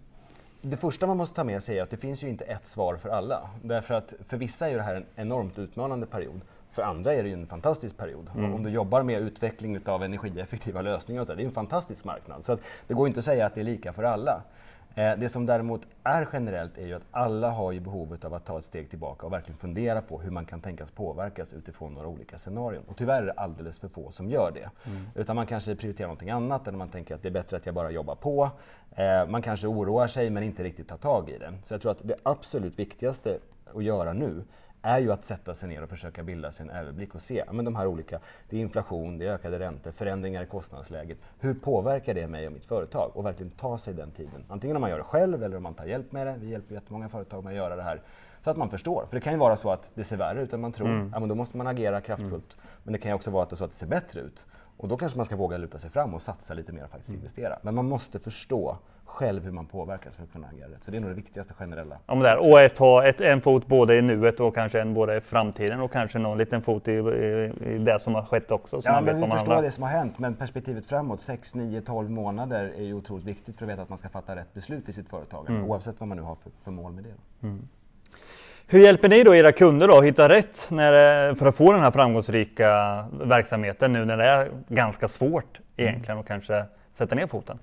Det 0.61 0.77
första 0.77 1.07
man 1.07 1.17
måste 1.17 1.35
ta 1.35 1.43
med 1.43 1.63
sig 1.63 1.77
är 1.79 1.83
att 1.83 1.89
det 1.89 1.97
finns 1.97 2.23
ju 2.23 2.29
inte 2.29 2.45
ett 2.45 2.67
svar 2.67 2.95
för 2.95 3.09
alla. 3.09 3.49
Därför 3.63 3.93
att 3.93 4.13
för 4.27 4.37
vissa 4.37 4.69
är 4.69 4.75
det 4.75 4.83
här 4.83 4.95
en 4.95 5.05
enormt 5.15 5.59
utmanande 5.59 6.05
period. 6.05 6.41
För 6.71 6.81
andra 6.81 7.13
är 7.13 7.23
det 7.23 7.29
ju 7.29 7.33
en 7.33 7.47
fantastisk 7.47 7.97
period. 7.97 8.29
Mm. 8.35 8.53
Om 8.53 8.63
du 8.63 8.69
jobbar 8.69 9.03
med 9.03 9.21
utveckling 9.21 9.79
av 9.85 10.03
energieffektiva 10.03 10.81
lösningar, 10.81 11.21
och 11.21 11.27
så, 11.27 11.35
det 11.35 11.43
är 11.43 11.45
en 11.45 11.51
fantastisk 11.51 12.03
marknad. 12.03 12.45
Så 12.45 12.57
det 12.87 12.93
går 12.93 13.07
inte 13.07 13.19
att 13.19 13.25
säga 13.25 13.45
att 13.45 13.55
det 13.55 13.61
är 13.61 13.65
lika 13.65 13.93
för 13.93 14.03
alla. 14.03 14.41
Eh, 14.95 15.17
det 15.17 15.29
som 15.29 15.45
däremot 15.45 15.87
är 16.03 16.27
generellt 16.33 16.77
är 16.77 16.85
ju 16.85 16.93
att 16.93 17.03
alla 17.11 17.49
har 17.49 17.71
ju 17.71 17.79
behovet 17.79 18.25
av 18.25 18.33
att 18.33 18.45
ta 18.45 18.59
ett 18.59 18.65
steg 18.65 18.89
tillbaka 18.89 19.25
och 19.25 19.33
verkligen 19.33 19.57
fundera 19.57 20.01
på 20.01 20.21
hur 20.21 20.31
man 20.31 20.45
kan 20.45 20.61
tänkas 20.61 20.91
påverkas 20.91 21.53
utifrån 21.53 21.93
några 21.93 22.07
olika 22.07 22.37
scenarion. 22.37 22.83
Och 22.87 22.97
tyvärr 22.97 23.21
är 23.21 23.25
det 23.25 23.31
alldeles 23.31 23.79
för 23.79 23.87
få 23.87 24.11
som 24.11 24.29
gör 24.29 24.51
det. 24.51 24.89
Mm. 24.89 25.03
Utan 25.15 25.35
man 25.35 25.47
kanske 25.47 25.75
prioriterar 25.75 26.07
någonting 26.07 26.29
annat 26.29 26.67
eller 26.67 26.77
man 26.77 26.89
tänker 26.89 27.15
att 27.15 27.21
det 27.21 27.27
är 27.27 27.31
bättre 27.31 27.57
att 27.57 27.65
jag 27.65 27.75
bara 27.75 27.91
jobbar 27.91 28.15
på. 28.15 28.49
Eh, 28.95 29.27
man 29.27 29.41
kanske 29.41 29.67
oroar 29.67 30.07
sig 30.07 30.29
men 30.29 30.43
inte 30.43 30.63
riktigt 30.63 30.87
tar 30.87 30.97
tag 30.97 31.29
i 31.29 31.37
det. 31.37 31.53
Så 31.63 31.73
jag 31.73 31.81
tror 31.81 31.91
att 31.91 32.01
det 32.03 32.15
absolut 32.23 32.79
viktigaste 32.79 33.37
att 33.75 33.83
göra 33.83 34.13
nu 34.13 34.43
är 34.81 34.99
ju 34.99 35.11
att 35.11 35.25
sätta 35.25 35.53
sig 35.53 35.69
ner 35.69 35.83
och 35.83 35.89
försöka 35.89 36.23
bilda 36.23 36.51
sig 36.51 36.63
en 36.65 36.69
överblick 36.69 37.15
och 37.15 37.21
se 37.21 37.43
men 37.51 37.65
de 37.65 37.75
här 37.75 37.87
olika, 37.87 38.19
det 38.49 38.57
är 38.57 38.61
inflation, 38.61 39.17
det 39.17 39.27
är 39.27 39.33
ökade 39.33 39.59
räntor, 39.59 39.91
förändringar 39.91 40.43
i 40.43 40.45
kostnadsläget. 40.45 41.17
Hur 41.39 41.53
påverkar 41.53 42.13
det 42.13 42.27
mig 42.27 42.47
och 42.47 42.53
mitt 42.53 42.65
företag? 42.65 43.11
Och 43.13 43.25
verkligen 43.25 43.51
ta 43.51 43.77
sig 43.77 43.93
den 43.93 44.11
tiden. 44.11 44.43
Antingen 44.49 44.75
om 44.75 44.81
man 44.81 44.89
gör 44.89 44.97
det 44.97 45.03
själv 45.03 45.43
eller 45.43 45.57
om 45.57 45.63
man 45.63 45.73
tar 45.73 45.85
hjälp 45.85 46.11
med 46.11 46.27
det. 46.27 46.35
Vi 46.39 46.49
hjälper 46.49 46.73
jättemånga 46.73 47.09
företag 47.09 47.43
med 47.43 47.51
att 47.51 47.57
göra 47.57 47.75
det 47.75 47.83
här. 47.83 48.01
Så 48.43 48.49
att 48.49 48.57
man 48.57 48.69
förstår. 48.69 49.05
För 49.09 49.15
det 49.15 49.21
kan 49.21 49.33
ju 49.33 49.39
vara 49.39 49.55
så 49.55 49.69
att 49.69 49.91
det 49.93 50.03
ser 50.03 50.17
värre 50.17 50.41
ut 50.41 50.53
än 50.53 50.61
man 50.61 50.71
tror. 50.71 50.87
Mm. 50.87 51.09
Ja, 51.13 51.19
men 51.19 51.29
då 51.29 51.35
måste 51.35 51.57
man 51.57 51.67
agera 51.67 52.01
kraftfullt. 52.01 52.53
Mm. 52.53 52.65
Men 52.83 52.93
det 52.93 52.99
kan 52.99 53.11
ju 53.11 53.15
också 53.15 53.31
vara 53.31 53.55
så 53.55 53.63
att 53.63 53.71
det 53.71 53.77
ser 53.77 53.87
bättre 53.87 54.21
ut. 54.21 54.45
Och 54.77 54.87
då 54.87 54.97
kanske 54.97 55.17
man 55.17 55.25
ska 55.25 55.35
våga 55.35 55.57
luta 55.57 55.79
sig 55.79 55.89
fram 55.89 56.13
och 56.13 56.21
satsa 56.21 56.53
lite 56.53 56.73
mer 56.73 56.83
och 56.83 56.89
faktiskt 56.89 57.09
mm. 57.09 57.19
investera. 57.19 57.59
Men 57.61 57.75
man 57.75 57.85
måste 57.85 58.19
förstå 58.19 58.77
själv 59.11 59.43
hur 59.43 59.51
man 59.51 59.65
påverkas 59.65 60.15
för 60.15 60.23
att 60.23 60.31
kunna 60.31 60.47
agera 60.47 60.67
rätt. 60.67 60.83
Så 60.83 60.91
det 60.91 60.97
är 60.97 61.01
nog 61.01 61.09
det 61.09 61.15
viktigaste 61.15 61.53
generella. 61.53 61.97
Ja, 62.07 62.15
men 62.15 62.23
där. 62.23 62.37
Och 62.51 62.59
att 62.59 62.77
ha 62.77 63.07
ett, 63.07 63.21
en 63.21 63.41
fot 63.41 63.67
både 63.67 63.95
i 63.95 64.01
nuet 64.01 64.39
och 64.39 64.55
kanske 64.55 64.81
en 64.81 64.93
både 64.93 65.17
i 65.17 65.21
framtiden 65.21 65.81
och 65.81 65.91
kanske 65.91 66.19
någon 66.19 66.37
liten 66.37 66.61
fot 66.61 66.87
i, 66.87 66.91
i, 66.91 67.51
i 67.65 67.77
det 67.77 67.99
som 67.99 68.15
har 68.15 68.23
skett 68.23 68.51
också. 68.51 68.79
ja, 68.83 69.01
men 69.01 69.15
vi 69.15 69.21
förstår 69.21 69.37
handlar. 69.37 69.61
det 69.61 69.71
som 69.71 69.83
har 69.83 69.89
hänt, 69.89 70.19
men 70.19 70.35
perspektivet 70.35 70.85
framåt, 70.85 71.21
6, 71.21 71.55
9, 71.55 71.81
12 71.81 72.09
månader 72.09 72.73
är 72.77 72.83
ju 72.83 72.93
otroligt 72.93 73.25
viktigt 73.25 73.57
för 73.57 73.65
att 73.65 73.71
veta 73.71 73.81
att 73.81 73.89
man 73.89 73.97
ska 73.97 74.09
fatta 74.09 74.35
rätt 74.35 74.53
beslut 74.53 74.89
i 74.89 74.93
sitt 74.93 75.09
företag, 75.09 75.49
mm. 75.49 75.65
oavsett 75.65 75.99
vad 75.99 76.09
man 76.09 76.17
nu 76.17 76.23
har 76.23 76.35
för, 76.35 76.51
för 76.63 76.71
mål 76.71 76.91
med 76.91 77.03
det. 77.03 77.47
Mm. 77.47 77.67
Hur 78.67 78.79
hjälper 78.79 79.09
ni 79.09 79.23
då 79.23 79.35
era 79.35 79.51
kunder 79.51 79.87
då 79.87 79.97
att 79.97 80.03
hitta 80.03 80.29
rätt 80.29 80.67
när, 80.71 81.35
för 81.35 81.45
att 81.45 81.55
få 81.55 81.71
den 81.71 81.81
här 81.81 81.91
framgångsrika 81.91 83.05
verksamheten 83.11 83.91
nu 83.91 84.05
när 84.05 84.17
det 84.17 84.25
är 84.25 84.51
ganska 84.67 85.07
svårt 85.07 85.59
egentligen 85.77 86.19
att 86.19 86.27
kanske 86.27 86.65
sätta 86.91 87.15
ner 87.15 87.27
foten? 87.27 87.59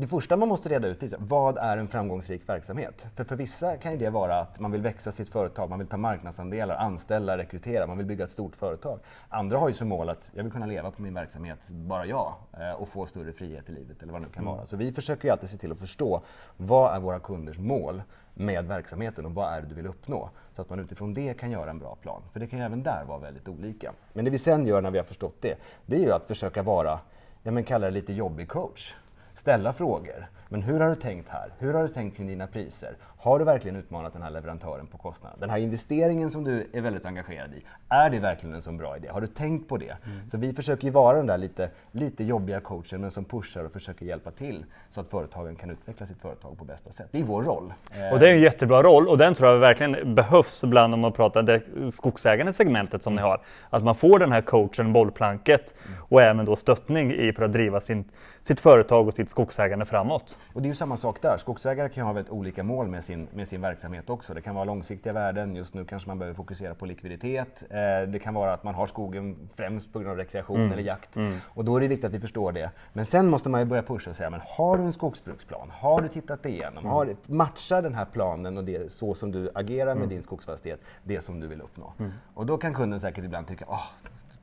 Det 0.00 0.06
första 0.06 0.36
man 0.36 0.48
måste 0.48 0.68
reda 0.68 0.88
ut 0.88 1.02
är 1.02 1.10
vad 1.18 1.58
är 1.58 1.76
en 1.76 1.88
framgångsrik 1.88 2.48
verksamhet? 2.48 3.08
För 3.14 3.24
för 3.24 3.36
vissa 3.36 3.76
kan 3.76 3.98
det 3.98 4.10
vara 4.10 4.40
att 4.40 4.60
man 4.60 4.70
vill 4.70 4.82
växa 4.82 5.12
sitt 5.12 5.28
företag, 5.28 5.70
man 5.70 5.78
vill 5.78 5.88
ta 5.88 5.96
marknadsandelar, 5.96 6.76
anställa, 6.76 7.38
rekrytera, 7.38 7.86
man 7.86 7.96
vill 7.96 8.06
bygga 8.06 8.24
ett 8.24 8.30
stort 8.30 8.56
företag. 8.56 8.98
Andra 9.28 9.58
har 9.58 9.68
ju 9.68 9.74
som 9.74 9.88
mål 9.88 10.08
att 10.08 10.30
jag 10.34 10.42
vill 10.42 10.52
kunna 10.52 10.66
leva 10.66 10.90
på 10.90 11.02
min 11.02 11.14
verksamhet, 11.14 11.58
bara 11.68 12.06
jag, 12.06 12.34
eh, 12.52 12.70
och 12.70 12.88
få 12.88 13.06
större 13.06 13.32
frihet 13.32 13.68
i 13.68 13.72
livet 13.72 14.02
eller 14.02 14.12
vad 14.12 14.22
det 14.22 14.26
nu 14.26 14.32
kan 14.32 14.42
mm. 14.42 14.54
vara. 14.54 14.66
Så 14.66 14.76
vi 14.76 14.92
försöker 14.92 15.24
ju 15.24 15.32
alltid 15.32 15.50
se 15.50 15.58
till 15.58 15.72
att 15.72 15.78
förstå 15.78 16.22
vad 16.56 16.94
är 16.94 17.00
våra 17.00 17.20
kunders 17.20 17.58
mål 17.58 18.02
med 18.34 18.64
verksamheten 18.64 19.26
och 19.26 19.34
vad 19.34 19.52
är 19.52 19.60
det 19.60 19.68
du 19.68 19.74
vill 19.74 19.86
uppnå? 19.86 20.30
Så 20.52 20.62
att 20.62 20.70
man 20.70 20.80
utifrån 20.80 21.14
det 21.14 21.34
kan 21.34 21.50
göra 21.50 21.70
en 21.70 21.78
bra 21.78 21.96
plan. 22.02 22.22
För 22.32 22.40
det 22.40 22.46
kan 22.46 22.58
ju 22.58 22.64
även 22.64 22.82
där 22.82 23.04
vara 23.04 23.18
väldigt 23.18 23.48
olika. 23.48 23.92
Men 24.12 24.24
det 24.24 24.30
vi 24.30 24.38
sen 24.38 24.66
gör 24.66 24.82
när 24.82 24.90
vi 24.90 24.98
har 24.98 25.04
förstått 25.04 25.36
det, 25.40 25.54
det 25.86 25.96
är 25.96 26.00
ju 26.00 26.12
att 26.12 26.26
försöka 26.26 26.62
vara, 26.62 27.00
ja 27.42 27.50
men 27.50 27.64
kalla 27.64 27.86
det 27.86 27.92
lite 27.92 28.12
jobbig 28.12 28.48
coach 28.48 28.94
ställa 29.40 29.72
frågor. 29.72 30.28
Men 30.52 30.62
hur 30.62 30.80
har 30.80 30.88
du 30.88 30.94
tänkt 30.94 31.28
här? 31.28 31.50
Hur 31.58 31.74
har 31.74 31.82
du 31.82 31.88
tänkt 31.88 32.16
kring 32.16 32.26
dina 32.26 32.46
priser? 32.46 32.96
Har 33.18 33.38
du 33.38 33.44
verkligen 33.44 33.76
utmanat 33.76 34.12
den 34.12 34.22
här 34.22 34.30
leverantören 34.30 34.86
på 34.86 34.98
kostnaden? 34.98 35.38
Den 35.40 35.50
här 35.50 35.58
investeringen 35.58 36.30
som 36.30 36.44
du 36.44 36.66
är 36.72 36.80
väldigt 36.80 37.06
engagerad 37.06 37.54
i, 37.54 37.62
är 37.88 38.10
det 38.10 38.18
verkligen 38.18 38.54
en 38.54 38.62
så 38.62 38.72
bra 38.72 38.96
idé? 38.96 39.08
Har 39.08 39.20
du 39.20 39.26
tänkt 39.26 39.68
på 39.68 39.76
det? 39.76 39.96
Mm. 40.06 40.30
Så 40.30 40.38
vi 40.38 40.52
försöker 40.52 40.84
ju 40.84 40.90
vara 40.90 41.16
den 41.16 41.26
där 41.26 41.38
lite, 41.38 41.70
lite 41.92 42.24
jobbiga 42.24 42.60
coachen, 42.60 43.00
men 43.00 43.10
som 43.10 43.24
pushar 43.24 43.64
och 43.64 43.72
försöker 43.72 44.06
hjälpa 44.06 44.30
till 44.30 44.64
så 44.90 45.00
att 45.00 45.08
företagen 45.08 45.56
kan 45.56 45.70
utveckla 45.70 46.06
sitt 46.06 46.20
företag 46.20 46.58
på 46.58 46.64
bästa 46.64 46.92
sätt. 46.92 47.08
Det 47.10 47.18
är 47.18 47.24
vår 47.24 47.42
roll. 47.42 47.72
Och 48.12 48.18
det 48.18 48.30
är 48.30 48.34
en 48.34 48.40
jättebra 48.40 48.82
roll 48.82 49.08
och 49.08 49.18
den 49.18 49.34
tror 49.34 49.50
jag 49.50 49.58
verkligen 49.58 50.14
behövs 50.14 50.64
ibland 50.64 50.94
om 50.94 51.00
man 51.00 51.12
pratar 51.12 51.42
det 51.42 51.62
skogsägande 51.92 52.52
segmentet 52.52 53.02
som 53.02 53.12
mm. 53.12 53.24
ni 53.24 53.28
har. 53.28 53.40
Att 53.70 53.84
man 53.84 53.94
får 53.94 54.18
den 54.18 54.32
här 54.32 54.42
coachen, 54.42 54.92
bollplanket 54.92 55.74
mm. 55.86 55.98
och 56.08 56.22
även 56.22 56.44
då 56.44 56.56
stöttning 56.56 57.12
i 57.12 57.32
för 57.32 57.42
att 57.42 57.52
driva 57.52 57.80
sin, 57.80 58.04
sitt 58.42 58.60
företag 58.60 59.08
och 59.08 59.14
sitt 59.14 59.30
skogsägande 59.30 59.84
framåt. 59.84 60.38
Och 60.52 60.62
det 60.62 60.66
är 60.66 60.70
ju 60.70 60.74
samma 60.74 60.96
sak 60.96 61.22
där. 61.22 61.36
Skogsägare 61.36 61.88
kan 61.88 62.02
ju 62.02 62.06
ha 62.06 62.12
väldigt 62.12 62.32
olika 62.32 62.62
mål 62.62 62.88
med 62.88 63.04
sin, 63.04 63.28
med 63.34 63.48
sin 63.48 63.60
verksamhet 63.60 64.10
också. 64.10 64.34
Det 64.34 64.40
kan 64.40 64.54
vara 64.54 64.64
långsiktiga 64.64 65.12
värden. 65.12 65.56
Just 65.56 65.74
nu 65.74 65.84
kanske 65.84 66.08
man 66.08 66.18
behöver 66.18 66.36
fokusera 66.36 66.74
på 66.74 66.86
likviditet. 66.86 67.62
Eh, 67.70 68.08
det 68.08 68.18
kan 68.18 68.34
vara 68.34 68.52
att 68.52 68.64
man 68.64 68.74
har 68.74 68.86
skogen 68.86 69.48
främst 69.54 69.92
på 69.92 69.98
grund 69.98 70.10
av 70.10 70.16
rekreation 70.16 70.60
mm. 70.60 70.72
eller 70.72 70.82
jakt. 70.82 71.16
Mm. 71.16 71.38
Och 71.46 71.64
då 71.64 71.76
är 71.76 71.80
det 71.80 71.88
viktigt 71.88 72.04
att 72.04 72.12
vi 72.12 72.20
förstår 72.20 72.52
det. 72.52 72.70
Men 72.92 73.06
sen 73.06 73.30
måste 73.30 73.48
man 73.48 73.60
ju 73.60 73.66
börja 73.66 73.82
pusha 73.82 74.10
och 74.10 74.16
säga, 74.16 74.30
men 74.30 74.40
har 74.44 74.78
du 74.78 74.84
en 74.84 74.92
skogsbruksplan? 74.92 75.70
Har 75.70 76.02
du 76.02 76.08
tittat 76.08 76.46
igenom? 76.46 76.78
Mm. 76.78 76.90
Har, 76.90 77.16
matchar 77.26 77.82
den 77.82 77.94
här 77.94 78.04
planen 78.04 78.58
och 78.58 78.64
det 78.64 78.92
så 78.92 79.14
som 79.14 79.32
du 79.32 79.50
agerar 79.54 79.94
med 79.94 79.96
mm. 79.96 80.08
din 80.08 80.22
skogsfastighet 80.22 80.80
det 81.04 81.20
som 81.20 81.40
du 81.40 81.46
vill 81.46 81.60
uppnå? 81.60 81.92
Mm. 81.98 82.12
Och 82.34 82.46
då 82.46 82.58
kan 82.58 82.74
kunden 82.74 83.00
säkert 83.00 83.24
ibland 83.24 83.46
tycka, 83.46 83.64
oh, 83.64 83.86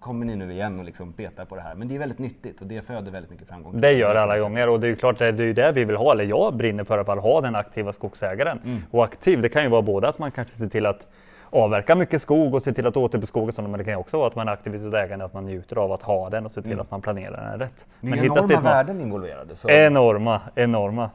kommer 0.08 0.26
ni 0.26 0.36
nu 0.36 0.52
igen 0.52 0.80
och 0.80 0.86
liksom 0.86 1.14
petar 1.14 1.46
på 1.46 1.56
det 1.56 1.62
här. 1.62 1.76
Men 1.76 1.88
det 1.88 1.96
är 1.96 2.00
väldigt 2.00 2.20
nyttigt 2.20 2.62
och 2.62 2.68
det 2.68 2.82
föder 2.82 3.12
väldigt 3.12 3.32
mycket 3.32 3.48
framgång. 3.48 3.82
Det 3.82 3.92
gör 3.92 4.14
det 4.14 4.22
alla 4.22 4.40
gånger 4.40 4.70
och 4.70 4.80
det 4.80 4.88
är 4.88 4.90
ju 4.90 4.96
klart 4.96 5.18
det 5.18 5.26
är 5.26 5.42
ju 5.42 5.54
det 5.54 5.72
vi 5.72 5.86
vill 5.86 5.96
ha, 5.96 6.12
eller 6.12 6.24
jag 6.24 6.56
brinner 6.56 6.84
för 6.84 7.04
fall, 7.04 7.20
ha 7.20 7.42
den 7.42 7.56
aktiva 7.56 7.94
skogsägaren. 7.94 8.60
Mm. 8.66 8.82
Och 8.92 9.04
aktiv, 9.04 9.42
det 9.42 9.50
kan 9.50 9.64
ju 9.64 9.70
vara 9.70 9.82
både 9.82 10.08
att 10.08 10.20
man 10.20 10.32
kanske 10.32 10.56
ser 10.56 10.68
till 10.68 10.86
att 10.86 11.08
avverka 11.50 11.96
mycket 11.96 12.22
skog 12.22 12.56
och 12.56 12.64
se 12.64 12.74
till 12.74 12.88
att 12.88 12.98
återbeskoga 12.98 13.52
sådana, 13.52 13.70
men 13.70 13.78
det 13.78 13.84
kan 13.84 13.96
också 13.96 14.18
vara 14.18 14.28
att 14.28 14.36
man 14.36 14.48
är 14.48 14.52
aktiv 14.52 14.76
i 14.76 14.80
sitt 14.80 14.94
ägande, 14.94 15.26
att 15.26 15.34
man 15.34 15.46
njuter 15.46 15.76
av 15.78 15.92
att 15.92 16.02
ha 16.02 16.30
den 16.30 16.46
och 16.46 16.52
se 16.52 16.62
till 16.62 16.72
mm. 16.72 16.82
att 16.82 16.92
man 16.92 17.02
planerar 17.02 17.50
den 17.52 17.60
rätt. 17.60 17.86
Det 18.02 18.08
är 18.08 18.10
men 18.10 18.26
enorma 18.26 18.44
sitt, 18.44 18.60
värden 18.60 19.02
involverade. 19.02 19.56
Så. 19.56 19.70
Enorma, 19.70 20.42
enorma. 20.56 21.10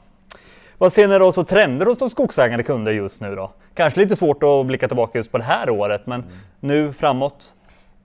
Vad 0.79 0.93
ser 0.93 1.09
ni 1.09 1.19
då 1.19 1.33
så 1.33 1.45
trender 1.45 1.87
hos 1.87 1.99
de 1.99 2.11
skogsägande 2.11 2.63
kunder 2.63 2.93
just 2.93 3.21
nu 3.21 3.35
då? 3.37 3.51
Kanske 3.75 4.01
lite 4.01 4.17
svårt 4.17 4.43
att 4.43 4.67
blicka 4.67 4.89
tillbaka 4.89 5.19
just 5.19 5.33
på 5.33 5.39
det 5.39 5.45
här 5.45 5.71
året, 5.71 6.07
men 6.07 6.21
mm. 6.21 6.33
nu 6.61 6.93
framåt? 6.93 7.55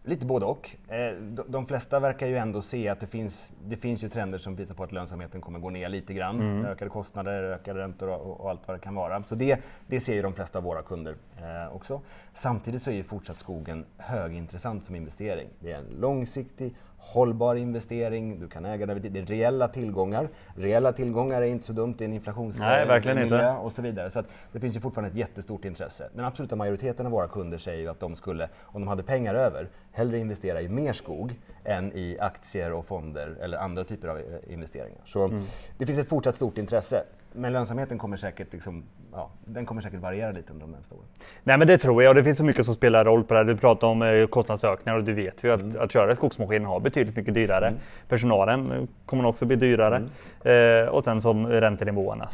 Lite 0.07 0.25
både 0.25 0.45
och. 0.45 0.69
Eh, 0.87 1.13
de 1.47 1.65
flesta 1.65 1.99
verkar 1.99 2.27
ju 2.27 2.37
ändå 2.37 2.61
se 2.61 2.89
att 2.89 2.99
det 2.99 3.07
finns, 3.07 3.53
det 3.65 3.75
finns 3.75 4.03
ju 4.03 4.09
trender 4.09 4.37
som 4.37 4.55
visar 4.55 4.75
på 4.75 4.83
att 4.83 4.91
lönsamheten 4.91 5.41
kommer 5.41 5.59
gå 5.59 5.69
ner 5.69 5.89
lite 5.89 6.13
grann. 6.13 6.39
Mm. 6.39 6.65
Ökade 6.65 6.89
kostnader, 6.89 7.43
ökade 7.43 7.79
räntor 7.79 8.09
och, 8.09 8.41
och, 8.41 8.49
allt 8.49 8.61
vad 8.65 8.77
det 8.77 8.81
kan 8.81 8.95
vara. 8.95 9.23
Så 9.23 9.35
det, 9.35 9.59
det 9.87 9.99
ser 9.99 10.13
ju 10.13 10.21
de 10.21 10.33
flesta 10.33 10.59
av 10.59 10.63
våra 10.63 10.81
kunder 10.81 11.15
eh, 11.37 11.75
också. 11.75 12.01
Samtidigt 12.33 12.81
så 12.81 12.89
är 12.89 12.93
ju 12.93 13.03
fortsatt 13.03 13.39
skogen 13.39 13.85
högintressant 13.97 14.85
som 14.85 14.95
investering. 14.95 15.47
Det 15.59 15.71
är 15.71 15.77
en 15.77 15.99
långsiktig, 15.99 16.75
hållbar 16.97 17.55
investering, 17.55 18.39
du 18.39 18.47
kan 18.47 18.65
äga 18.65 18.85
det, 18.85 19.09
det 19.09 19.19
är 19.19 19.25
reella 19.25 19.67
tillgångar. 19.67 20.29
Reella 20.55 20.91
tillgångar 20.91 21.41
är 21.41 21.45
inte 21.45 21.65
så 21.65 21.73
dumt 21.73 21.95
i 21.99 22.05
en 22.05 22.13
inflationsmiljö 22.13 23.57
och 23.57 23.71
så 23.71 23.81
vidare. 23.81 24.09
Så 24.09 24.23
det 24.51 24.59
finns 24.59 24.75
ju 24.75 24.79
fortfarande 24.79 25.11
ett 25.11 25.17
jättestort 25.17 25.65
intresse. 25.65 26.09
Den 26.13 26.25
absoluta 26.25 26.55
majoriteten 26.55 27.05
av 27.05 27.11
våra 27.11 27.27
kunder 27.27 27.57
säger 27.57 27.79
ju 27.79 27.87
att 27.87 27.99
de 27.99 28.15
skulle, 28.15 28.49
om 28.61 28.81
de 28.81 28.87
hade 28.87 29.03
pengar 29.03 29.35
över, 29.35 29.69
hellre 29.97 30.17
investera 30.17 30.61
i 30.61 30.69
mer 30.69 30.93
skog 30.93 31.33
än 31.63 31.91
i 31.93 32.17
aktier 32.19 32.73
och 32.73 32.85
fonder 32.85 33.35
eller 33.41 33.57
andra 33.57 33.83
typer 33.83 34.07
av 34.07 34.17
eh, 34.17 34.23
investeringar. 34.53 35.01
Så 35.05 35.25
mm. 35.25 35.41
det 35.77 35.85
finns 35.85 35.99
ett 35.99 36.09
fortsatt 36.09 36.35
stort 36.35 36.57
intresse. 36.57 37.03
Men 37.33 37.53
lönsamheten 37.53 37.97
kommer 37.97 38.17
säkert, 38.17 38.53
liksom, 38.53 38.83
ja, 39.11 39.29
den 39.45 39.65
kommer 39.65 39.81
säkert 39.81 39.99
variera 39.99 40.31
lite 40.31 40.53
under 40.53 40.65
de 40.65 40.71
närmaste 40.71 40.95
åren. 40.95 41.05
Nej 41.43 41.57
men 41.57 41.67
det 41.67 41.77
tror 41.77 42.03
jag 42.03 42.09
och 42.09 42.15
det 42.15 42.23
finns 42.23 42.37
så 42.37 42.43
mycket 42.43 42.65
som 42.65 42.73
spelar 42.73 43.05
roll 43.05 43.23
på 43.23 43.33
det 43.33 43.39
här. 43.39 43.45
Du 43.45 43.57
pratar 43.57 43.87
om 43.87 44.01
eh, 44.01 44.27
kostnadsökningar 44.27 44.97
och 44.97 45.03
du 45.03 45.13
vet 45.13 45.43
ju 45.43 45.51
att, 45.51 45.61
mm. 45.61 45.81
att 45.81 45.91
köra 45.91 46.15
skogsmaskin 46.15 46.65
har 46.65 46.79
betydligt 46.79 47.15
mycket 47.15 47.33
dyrare. 47.33 47.67
Mm. 47.67 47.79
Personalen 48.07 48.87
kommer 49.05 49.25
också 49.25 49.45
bli 49.45 49.55
dyrare. 49.55 49.95
Mm. 50.43 50.83
Eh, 50.83 50.89
och 50.89 51.03
sen 51.03 51.21
som 51.21 51.47
räntenivåerna. 51.47 52.29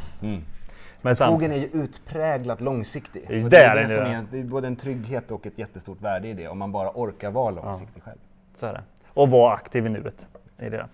Men 1.04 1.16
Skogen 1.16 1.52
är 1.52 1.56
ju 1.56 1.66
utpräglat 1.72 2.60
långsiktig. 2.60 3.24
Det 3.28 3.34
är, 3.34 3.48
det, 3.48 3.56
är 3.56 3.82
det, 3.82 3.94
som 3.94 4.04
är, 4.04 4.26
det 4.30 4.38
är 4.38 4.44
både 4.44 4.66
en 4.66 4.76
trygghet 4.76 5.30
och 5.30 5.46
ett 5.46 5.58
jättestort 5.58 6.00
värde 6.00 6.28
i 6.28 6.32
det 6.32 6.48
om 6.48 6.58
man 6.58 6.72
bara 6.72 6.90
orkar 6.94 7.30
vara 7.30 7.50
långsiktig 7.50 8.02
ja. 8.04 8.10
själv. 8.10 8.18
Så 8.54 8.66
är 8.66 8.72
det. 8.72 8.82
Och 9.08 9.30
vara 9.30 9.54
aktiv 9.54 9.86
i 9.86 9.88
nuet. 9.88 10.26
I 10.60 10.68
det. 10.68 10.86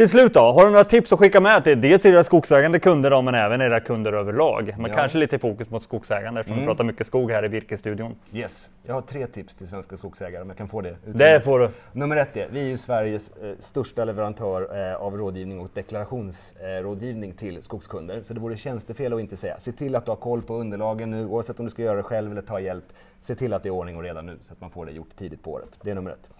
Till 0.00 0.08
slut 0.08 0.34
då, 0.34 0.40
har 0.40 0.64
du 0.64 0.70
några 0.70 0.84
tips 0.84 1.12
att 1.12 1.18
skicka 1.18 1.40
med 1.40 1.64
till 1.64 1.80
dels 1.80 2.06
era 2.06 2.24
skogsägande 2.24 2.78
kunder 2.78 3.10
då, 3.10 3.22
men 3.22 3.34
även 3.34 3.60
era 3.60 3.80
kunder 3.80 4.12
överlag? 4.12 4.74
Men 4.78 4.90
ja. 4.90 4.96
kanske 4.96 5.18
lite 5.18 5.38
fokus 5.38 5.70
mot 5.70 5.82
skogsägande 5.82 6.40
eftersom 6.40 6.58
mm. 6.58 6.64
vi 6.64 6.68
pratar 6.68 6.84
mycket 6.84 7.06
skog 7.06 7.30
här 7.30 7.44
i 7.44 7.48
Virkesstudion. 7.48 8.14
Yes, 8.32 8.70
jag 8.82 8.94
har 8.94 9.00
tre 9.00 9.26
tips 9.26 9.54
till 9.54 9.68
svenska 9.68 9.96
skogsägare 9.96 10.42
om 10.42 10.48
jag 10.48 10.56
kan 10.56 10.68
få 10.68 10.80
det. 10.80 10.96
Det 11.04 11.44
får 11.44 11.58
du. 11.58 11.70
Nummer 11.92 12.16
ett 12.16 12.36
är, 12.36 12.48
vi 12.50 12.60
är 12.60 12.64
ju 12.64 12.76
Sveriges 12.76 13.30
eh, 13.30 13.52
största 13.58 14.04
leverantör 14.04 14.90
eh, 14.90 15.02
av 15.02 15.16
rådgivning 15.16 15.60
och 15.60 15.68
deklarationsrådgivning 15.74 17.30
eh, 17.30 17.36
till 17.36 17.62
skogskunder. 17.62 18.22
Så 18.22 18.34
det 18.34 18.40
vore 18.40 18.56
tjänstefel 18.56 19.12
att 19.12 19.20
inte 19.20 19.36
säga. 19.36 19.56
Se 19.60 19.72
till 19.72 19.96
att 19.96 20.04
du 20.04 20.10
har 20.10 20.16
koll 20.16 20.42
på 20.42 20.54
underlagen 20.54 21.10
nu, 21.10 21.26
oavsett 21.26 21.58
om 21.60 21.64
du 21.64 21.70
ska 21.70 21.82
göra 21.82 21.96
det 21.96 22.02
själv 22.02 22.32
eller 22.32 22.42
ta 22.42 22.60
hjälp. 22.60 22.84
Se 23.22 23.34
till 23.34 23.52
att 23.52 23.62
det 23.62 23.68
är 23.68 23.70
ordning 23.70 23.96
och 23.96 24.02
reda 24.02 24.22
nu 24.22 24.38
så 24.42 24.52
att 24.52 24.60
man 24.60 24.70
får 24.70 24.86
det 24.86 24.92
gjort 24.92 25.16
tidigt 25.16 25.42
på 25.42 25.52
året. 25.52 25.78
Det 25.82 25.90
är 25.90 25.94
nummer 25.94 26.10
ett. 26.10 26.30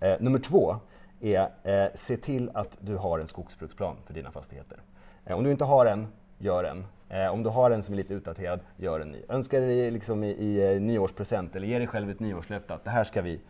Eh, 0.00 0.16
nummer 0.20 0.38
två, 0.38 0.76
är 1.20 1.48
eh, 1.62 1.90
se 1.94 2.16
till 2.16 2.50
att 2.54 2.78
du 2.80 2.96
har 2.96 3.18
en 3.18 3.26
skogsbruksplan 3.26 3.96
för 4.06 4.14
dina 4.14 4.30
fastigheter. 4.30 4.78
Eh, 5.24 5.36
om 5.36 5.44
du 5.44 5.50
inte 5.50 5.64
har 5.64 5.86
en, 5.86 6.06
gör 6.38 6.64
en. 6.64 6.84
Eh, 7.08 7.32
om 7.32 7.42
du 7.42 7.50
har 7.50 7.70
en 7.70 7.82
som 7.82 7.94
är 7.94 7.96
lite 7.96 8.14
utdaterad, 8.14 8.60
gör 8.76 9.00
en 9.00 9.12
ny. 9.12 9.22
Önska 9.28 9.60
dig 9.60 9.90
liksom 9.90 10.24
i, 10.24 10.28
i 10.28 10.74
eh, 10.74 10.80
nyårspresent 10.80 11.56
eller 11.56 11.66
ge 11.66 11.78
dig 11.78 11.86
själv 11.86 12.10
ett 12.10 12.20
nyårslöfte 12.20 12.74
att 12.74 12.84
det 12.84 12.90
här, 12.90 13.04
ska 13.04 13.22
vi, 13.22 13.34
eh, 13.34 13.40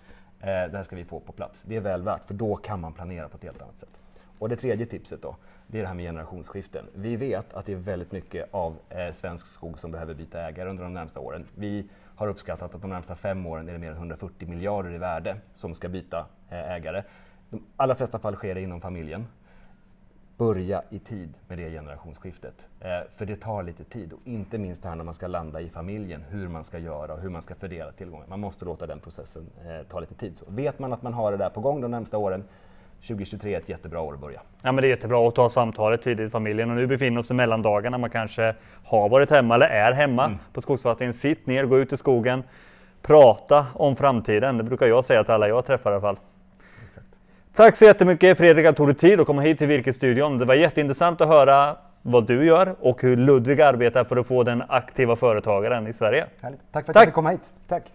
det 0.40 0.76
här 0.76 0.82
ska 0.82 0.96
vi 0.96 1.04
få 1.04 1.20
på 1.20 1.32
plats. 1.32 1.62
Det 1.66 1.76
är 1.76 1.80
väl 1.80 2.02
värt, 2.02 2.25
för 2.25 2.34
då 2.34 2.56
kan 2.56 2.80
man 2.80 2.92
planera 2.92 3.28
på 3.28 3.37
ett 3.37 3.44
helt 3.44 3.62
annat 3.62 3.80
sätt. 3.80 3.98
Och 4.38 4.48
det 4.48 4.56
tredje 4.56 4.87
tipset 4.87 5.22
då, 5.22 5.37
det 5.66 5.78
är 5.78 5.82
det 5.82 5.88
här 5.88 5.94
med 5.94 6.04
generationsskiften. 6.04 6.84
Vi 6.94 7.16
vet 7.16 7.54
att 7.54 7.66
det 7.66 7.72
är 7.72 7.76
väldigt 7.76 8.12
mycket 8.12 8.48
av 8.54 8.76
eh, 8.88 9.12
svensk 9.12 9.46
skog 9.46 9.78
som 9.78 9.90
behöver 9.90 10.14
byta 10.14 10.40
ägare 10.40 10.70
under 10.70 10.84
de 10.84 10.94
närmsta 10.94 11.20
åren. 11.20 11.46
Vi 11.54 11.88
har 12.16 12.28
uppskattat 12.28 12.75
att 12.75 12.82
de 12.82 12.90
närmsta 12.90 13.14
fem 13.14 13.46
åren 13.46 13.68
är 13.68 13.72
det 13.72 13.78
mer 13.78 13.90
än 13.90 13.96
140 13.96 14.48
miljarder 14.48 14.94
i 14.94 14.98
värde 14.98 15.37
som 15.54 15.75
ska 15.75 15.88
byta 15.88 16.26
eh, 16.50 16.72
ägare 16.72 17.02
de 17.50 17.62
allra 17.76 17.95
flesta 17.95 18.19
fall 18.19 18.35
sker 18.35 18.55
det 18.55 18.61
inom 18.61 18.81
familjen. 18.81 19.26
Börja 20.37 20.83
i 20.90 20.99
tid 20.99 21.35
med 21.49 21.59
det 21.59 21.71
generationsskiftet. 21.71 22.69
Eh, 22.81 22.88
för 23.17 23.26
det 23.26 23.37
tar 23.37 23.62
lite 23.62 23.85
tid 23.85 24.12
och 24.12 24.21
inte 24.25 24.59
minst 24.59 24.85
här 24.85 24.97
när 24.97 25.05
man 25.05 25.14
ska 25.14 25.26
landa 25.26 25.61
i 25.61 25.69
familjen, 25.69 26.25
hur 26.28 26.49
man 26.49 26.64
ska 26.64 26.78
göra 26.78 27.14
och 27.14 27.21
hur 27.21 27.28
man 27.28 27.43
ska 27.43 27.55
fördela 27.55 27.93
tillgångar. 27.93 28.26
Man 28.26 28.40
måste 28.40 28.64
låta 28.64 28.87
den 28.87 29.00
processen 29.00 29.47
eh, 29.67 29.87
ta 29.88 30.00
lite 30.00 30.14
tid. 30.14 30.37
Så 30.37 30.45
vet 30.49 30.78
man 30.78 30.93
att 30.93 31.02
man 31.02 31.14
har 31.14 31.31
det 31.33 31.38
där 31.38 31.50
på 31.50 31.61
gång 31.61 31.81
de 31.81 31.90
närmsta 31.90 32.19
åren, 32.19 32.45
2023 33.00 33.55
är 33.55 33.59
ett 33.59 33.69
jättebra 33.69 34.00
år 34.00 34.14
att 34.14 34.21
börja. 34.21 34.40
Ja, 34.62 34.73
men 34.73 34.83
det 34.83 34.88
är 34.88 34.90
jättebra 34.90 35.28
att 35.28 35.35
ta 35.35 35.49
samtalet 35.49 36.02
tidigt 36.02 36.26
i 36.26 36.31
familjen 36.31 36.71
och 36.71 36.76
nu 36.76 36.87
befinner 36.87 37.17
vi 37.17 37.21
oss 37.21 37.31
i 37.31 37.35
mellandagarna. 37.35 37.99
Man 37.99 38.11
kanske 38.11 38.55
har 38.85 39.09
varit 39.09 39.31
hemma 39.31 39.55
eller 39.55 39.67
är 39.67 39.93
hemma 39.93 40.25
mm. 40.25 40.38
på 40.52 40.61
skogsförvaltningen. 40.61 41.12
Sitt 41.12 41.47
ner, 41.47 41.64
gå 41.64 41.78
ut 41.78 41.93
i 41.93 41.97
skogen, 41.97 42.43
prata 43.02 43.67
om 43.75 43.97
framtiden. 43.97 44.59
Det 44.59 44.64
brukar 44.64 44.87
jag 44.87 45.05
säga 45.05 45.25
till 45.25 45.35
alla 45.35 45.49
jag 45.49 45.64
träffar 45.64 45.90
i 45.90 45.95
alla 45.95 46.00
fall. 46.00 46.17
Tack 47.59 47.77
så 47.77 47.85
jättemycket 47.85 48.38
Fredrik 48.38 48.67
att 48.67 48.75
du 48.75 48.77
tog 48.77 48.88
dig 48.88 48.97
tid 48.97 49.21
att 49.21 49.27
komma 49.27 49.43
hit 49.43 49.59
till 49.59 49.67
Virkesstudion. 49.67 50.38
Det 50.38 50.45
var 50.45 50.55
jätteintressant 50.55 51.21
att 51.21 51.29
höra 51.29 51.77
vad 52.03 52.27
du 52.27 52.47
gör 52.47 52.77
och 52.81 53.03
hur 53.03 53.17
Ludvig 53.17 53.61
arbetar 53.61 54.05
för 54.05 54.17
att 54.17 54.27
få 54.27 54.43
den 54.43 54.62
aktiva 54.69 55.17
företagaren 55.17 55.87
i 55.87 55.93
Sverige. 55.93 56.27
Härligt. 56.43 56.61
Tack 56.73 56.85
för 56.85 56.91
att 56.91 56.95
Tack. 56.95 57.03
jag 57.03 57.07
fick 57.07 57.15
komma 57.15 57.31
hit. 57.31 57.53
Tack. 57.69 57.93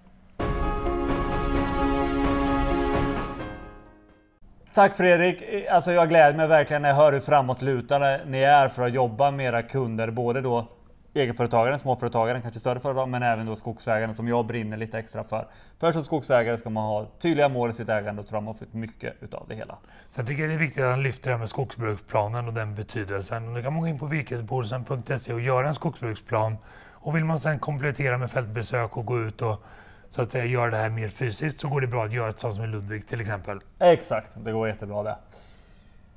Tack 4.74 4.96
Fredrik! 4.96 5.44
Alltså 5.72 5.92
jag 5.92 6.10
gläder 6.10 6.38
mig 6.38 6.48
verkligen 6.48 6.82
när 6.82 6.90
jag 6.90 6.96
hör 6.96 7.14
hur 7.14 7.20
framåtlutade 7.20 8.22
ni 8.28 8.40
är 8.40 8.68
för 8.68 8.84
att 8.84 8.94
jobba 8.94 9.32
med 9.32 9.46
era 9.46 9.62
kunder, 9.62 10.12
både 10.12 10.42
då 10.42 10.68
egenföretagaren, 11.14 11.80
småföretagaren, 11.80 12.42
kanske 12.42 12.60
större 12.60 12.80
företag, 12.80 13.10
men 13.10 13.24
även 13.24 13.46
då 13.46 13.56
skogsägaren 13.56 14.16
som 14.16 14.28
jag 14.28 14.46
brinner 14.46 14.78
lite 14.78 15.00
extra 15.00 15.24
för. 15.24 15.48
För 15.80 15.92
som 15.92 16.04
skogsägare 16.04 16.58
ska 16.58 16.70
man 16.70 16.84
ha 16.84 17.06
tydliga 17.20 17.50
mål 17.50 17.70
i 17.70 17.74
sitt 17.74 17.90
ägande 17.90 18.22
och 18.22 18.28
tror 18.28 18.42
man 18.42 18.56
får 18.56 18.68
mycket 18.72 19.14
utav 19.24 19.46
det 19.48 19.56
hela. 19.56 19.78
Så 20.10 20.20
jag 20.20 20.28
tycker 20.28 20.48
det 20.48 20.54
är 20.54 20.58
viktigt 20.58 20.84
att 20.84 20.90
han 20.90 21.04
lyfter 21.04 21.30
det 21.30 21.34
här 21.34 21.40
med 21.40 21.50
skogsbruksplanen 21.50 22.48
och 22.48 22.54
den 22.54 22.76
betydelsen. 22.76 23.54
Nu 23.54 23.62
kan 23.62 23.74
man 23.74 23.82
gå 23.82 23.88
in 23.88 24.00
på 24.00 24.06
virkesbordsen.se 24.06 25.34
och 25.34 25.42
göra 25.42 25.68
en 25.68 25.76
skogsbruksplan. 25.76 26.58
Och 26.92 27.16
vill 27.16 27.26
man 27.26 27.40
sedan 27.40 27.60
komplettera 27.60 28.18
med 28.18 28.32
fältbesök 28.32 28.98
och 28.98 29.06
gå 29.06 29.20
ut 29.20 29.42
och 29.42 29.64
så 30.10 30.22
att 30.22 30.36
eh, 30.36 30.52
göra 30.52 30.70
det 30.70 30.78
här 30.78 30.90
mer 30.90 31.10
fysiskt 31.10 31.60
så 31.60 31.70
går 31.70 31.82
det 31.82 31.88
bra 31.88 32.06
att 32.06 32.14
göra 32.14 32.30
ett 32.30 32.40
sånt 32.40 32.56
som 32.56 32.64
i 32.64 32.68
Ludvig 32.68 33.08
till 33.08 33.22
exempel. 33.22 33.60
Exakt, 33.80 34.32
det 34.36 34.52
går 34.52 34.68
jättebra 34.68 35.04
det. 35.04 35.16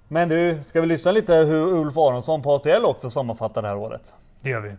Men 0.08 0.28
du, 0.28 0.58
ska 0.64 0.80
vi 0.80 0.86
lyssna 0.86 1.12
lite 1.12 1.34
hur 1.34 1.66
Ulf 1.66 1.96
Aronsson 1.96 2.42
på 2.42 2.54
ATL 2.54 2.84
också 2.84 3.10
sammanfattar 3.10 3.62
det 3.62 3.68
här 3.68 3.76
året? 3.76 4.12
Det 4.40 4.50
gör 4.50 4.60
vi. 4.60 4.76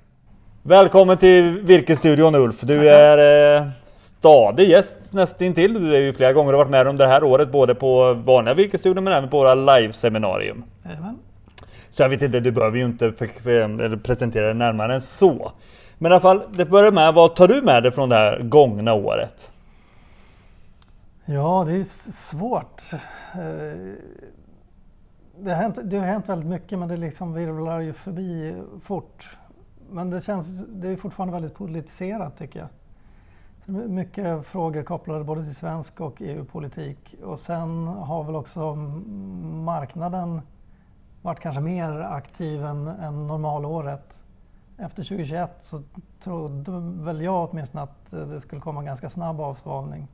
Välkommen 0.68 1.18
till 1.18 1.62
Virkesstudion 1.62 2.36
Ulf. 2.36 2.62
Du 2.62 2.90
är 2.90 3.58
eh, 3.58 3.68
stadig 3.94 4.70
gäst 4.70 4.96
nästintill. 5.12 5.74
Du 5.74 5.96
är 5.96 6.00
ju 6.00 6.14
flera 6.14 6.34
gånger 6.34 6.54
varit 6.54 6.70
med 6.70 6.88
om 6.88 6.98
det 6.98 7.08
här 7.08 7.24
året, 7.24 7.52
både 7.52 7.76
på 7.76 8.14
vanliga 8.14 8.54
Virkesstudion 8.54 9.04
men 9.04 9.14
även 9.14 9.30
på 9.30 9.38
våra 9.38 9.56
liveseminarium. 9.56 10.64
Så 11.90 12.04
jag 12.04 12.10
vet 12.10 12.22
inte, 12.22 12.40
du 12.40 12.52
behöver 12.52 12.78
ju 12.78 12.86
inte 12.86 13.12
presentera 14.04 14.46
dig 14.46 14.54
närmare 14.54 14.94
än 14.94 15.02
så. 15.02 15.52
Men 15.98 16.12
i 16.12 16.16
alla 16.16 16.22
fall, 16.22 16.42
det 16.54 16.66
börjar 16.66 16.92
med, 16.92 17.14
vad 17.14 17.36
tar 17.36 17.48
du 17.48 17.62
med 17.62 17.84
dig 17.84 17.92
från 17.92 18.10
det 18.10 18.16
här 18.16 18.40
gångna 18.40 18.94
året? 18.94 19.52
Ja, 21.26 21.66
det 21.68 21.74
är 21.74 21.84
svårt. 22.12 22.82
Eh, 22.92 23.00
det 25.40 25.50
har, 25.50 25.62
hänt, 25.62 25.80
det 25.84 25.98
har 25.98 26.06
hänt 26.06 26.30
väldigt 26.30 26.50
mycket 26.50 26.80
men 26.80 26.88
det 26.88 26.98
liksom 26.98 27.34
virvlar 27.34 27.80
ju 27.80 27.94
förbi 27.94 28.56
fort 28.84 29.30
men 29.92 30.10
det 30.10 30.22
känns, 30.22 30.48
det 30.68 30.88
är 30.88 30.96
fortfarande 30.96 31.34
väldigt 31.34 31.56
politiserat 31.56 32.38
tycker 32.38 32.60
jag. 32.60 32.70
Mycket 33.90 34.46
frågor 34.46 34.84
kopplade 34.84 35.24
både 35.24 35.44
till 35.44 35.56
svensk 35.56 36.02
och 36.02 36.22
EU-politik. 36.22 37.16
Och 37.24 37.40
sen 37.40 37.88
har 37.88 38.24
väl 38.24 38.36
också 38.36 38.76
marknaden 39.66 40.42
varit 41.22 41.40
kanske 41.40 41.62
mer 41.62 42.00
aktiv 42.00 42.66
än, 42.66 42.88
än 42.88 43.28
normalåret. 43.28 44.20
Efter 44.78 45.04
2021 45.04 45.52
så 45.60 45.84
trodde 46.24 46.72
väl 47.04 47.22
jag 47.22 47.50
åtminstone 47.50 47.84
att 47.84 48.12
det 48.12 48.42
skulle 48.42 48.62
komma 48.62 48.80
en 48.80 48.86
ganska 48.86 49.10
snabb 49.10 49.42
avsvalning. 49.42 50.08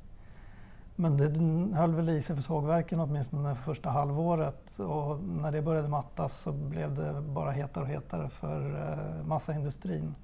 Men 0.95 1.17
det 1.17 1.77
höll 1.77 1.95
väl 1.95 2.09
i 2.09 2.21
sig 2.21 2.35
för 2.35 2.43
sågverken 2.43 2.99
åtminstone 2.99 3.55
första 3.65 3.89
halvåret 3.89 4.79
och 4.79 5.19
när 5.23 5.51
det 5.51 5.61
började 5.61 5.87
mattas 5.87 6.41
så 6.41 6.51
blev 6.51 6.95
det 6.95 7.21
bara 7.21 7.51
hetare 7.51 7.83
och 7.83 7.89
hetare 7.89 8.29
för 8.29 8.59
eh, 8.59 9.27
massaindustrin. 9.27 10.15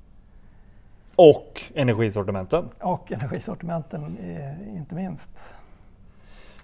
Och 1.15 1.61
energisortimenten. 1.75 2.65
Och 2.79 3.11
energisortimenten 3.11 4.17
inte 4.75 4.95
minst. 4.95 5.29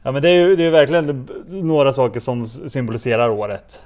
Ja 0.03 0.11
men 0.11 0.21
det 0.21 0.29
är 0.29 0.47
ju 0.47 0.55
det 0.55 0.63
är 0.63 0.71
verkligen 0.71 1.27
några 1.47 1.93
saker 1.93 2.19
som 2.19 2.47
symboliserar 2.47 3.29
året. 3.29 3.81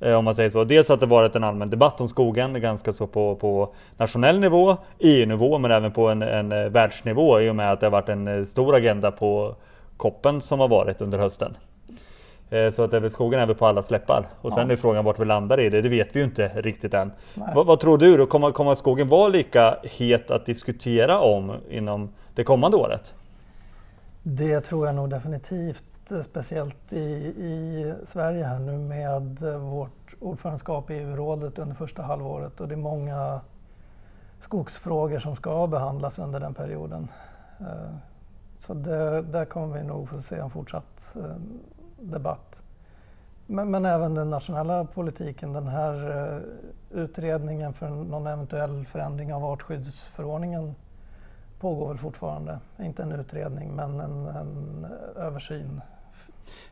Eh, 0.00 0.14
om 0.14 0.24
man 0.24 0.34
säger 0.34 0.50
så. 0.50 0.64
Dels 0.64 0.90
att 0.90 1.00
det 1.00 1.06
varit 1.06 1.36
en 1.36 1.44
allmän 1.44 1.70
debatt 1.70 2.00
om 2.00 2.08
skogen, 2.08 2.60
ganska 2.60 2.92
så 2.92 3.06
på, 3.06 3.36
på 3.36 3.74
nationell 3.96 4.40
nivå, 4.40 4.76
EU-nivå 4.98 5.58
men 5.58 5.70
även 5.70 5.92
på 5.92 6.08
en, 6.08 6.22
en 6.22 6.52
eh, 6.52 6.68
världsnivå 6.68 7.40
i 7.40 7.50
och 7.50 7.56
med 7.56 7.72
att 7.72 7.80
det 7.80 7.86
har 7.86 7.90
varit 7.90 8.08
en 8.08 8.28
eh, 8.28 8.44
stor 8.44 8.74
agenda 8.74 9.10
på 9.10 9.54
koppen 9.96 10.40
som 10.40 10.60
har 10.60 10.68
varit 10.68 11.00
under 11.00 11.18
hösten. 11.18 11.56
Så 12.72 12.82
att 12.82 12.94
även 12.94 13.10
skogen 13.10 13.40
är 13.40 13.46
väl 13.46 13.56
på 13.56 13.66
alla 13.66 13.82
släppar. 13.82 14.26
Och 14.40 14.52
sen 14.52 14.68
ja. 14.68 14.72
är 14.72 14.76
frågan 14.76 15.04
vart 15.04 15.18
vi 15.18 15.24
landar 15.24 15.60
i 15.60 15.70
det, 15.70 15.82
det 15.82 15.88
vet 15.88 16.16
vi 16.16 16.20
ju 16.20 16.24
inte 16.24 16.48
riktigt 16.48 16.94
än. 16.94 17.12
Vad, 17.54 17.66
vad, 17.66 17.80
tror 17.80 17.98
du? 17.98 18.16
Då? 18.16 18.26
Kommer, 18.26 18.50
kommer 18.50 18.74
skogen 18.74 19.08
vara 19.08 19.28
lika 19.28 19.76
het 19.82 20.30
att 20.30 20.46
diskutera 20.46 21.20
om 21.20 21.52
inom 21.70 22.12
det 22.34 22.44
kommande 22.44 22.76
året? 22.76 23.14
Det 24.22 24.60
tror 24.60 24.86
jag 24.86 24.96
nog 24.96 25.10
definitivt 25.10 25.87
speciellt 26.24 26.92
i, 26.92 27.04
i 27.36 27.94
Sverige 28.06 28.44
här 28.44 28.58
nu 28.58 28.78
med 28.78 29.38
vårt 29.60 30.14
ordförandeskap 30.20 30.90
i 30.90 30.94
EU-rådet 30.94 31.58
under 31.58 31.74
första 31.74 32.02
halvåret 32.02 32.60
och 32.60 32.68
det 32.68 32.74
är 32.74 32.76
många 32.76 33.40
skogsfrågor 34.40 35.18
som 35.18 35.36
ska 35.36 35.66
behandlas 35.66 36.18
under 36.18 36.40
den 36.40 36.54
perioden. 36.54 37.08
Eh, 37.60 37.94
så 38.58 38.74
där, 38.74 39.22
där 39.22 39.44
kommer 39.44 39.78
vi 39.78 39.84
nog 39.84 40.08
få 40.08 40.22
se 40.22 40.36
en 40.36 40.50
fortsatt 40.50 41.16
eh, 41.16 41.36
debatt. 42.00 42.56
Men, 43.46 43.70
men, 43.70 43.84
även 43.84 44.14
den 44.14 44.30
nationella 44.30 44.84
politiken, 44.84 45.52
den 45.52 45.68
här 45.68 46.26
eh, 46.34 46.42
utredningen 46.98 47.72
för 47.72 47.88
någon 47.88 48.26
eventuell 48.26 48.86
förändring 48.86 49.34
av 49.34 49.44
artskyddsförordningen 49.44 50.74
pågår 51.60 51.88
väl 51.88 51.98
fortfarande. 51.98 52.58
Inte 52.78 53.02
en 53.02 53.12
utredning 53.12 53.74
men 53.74 54.00
en, 54.00 54.26
en 54.26 54.86
översyn 55.16 55.80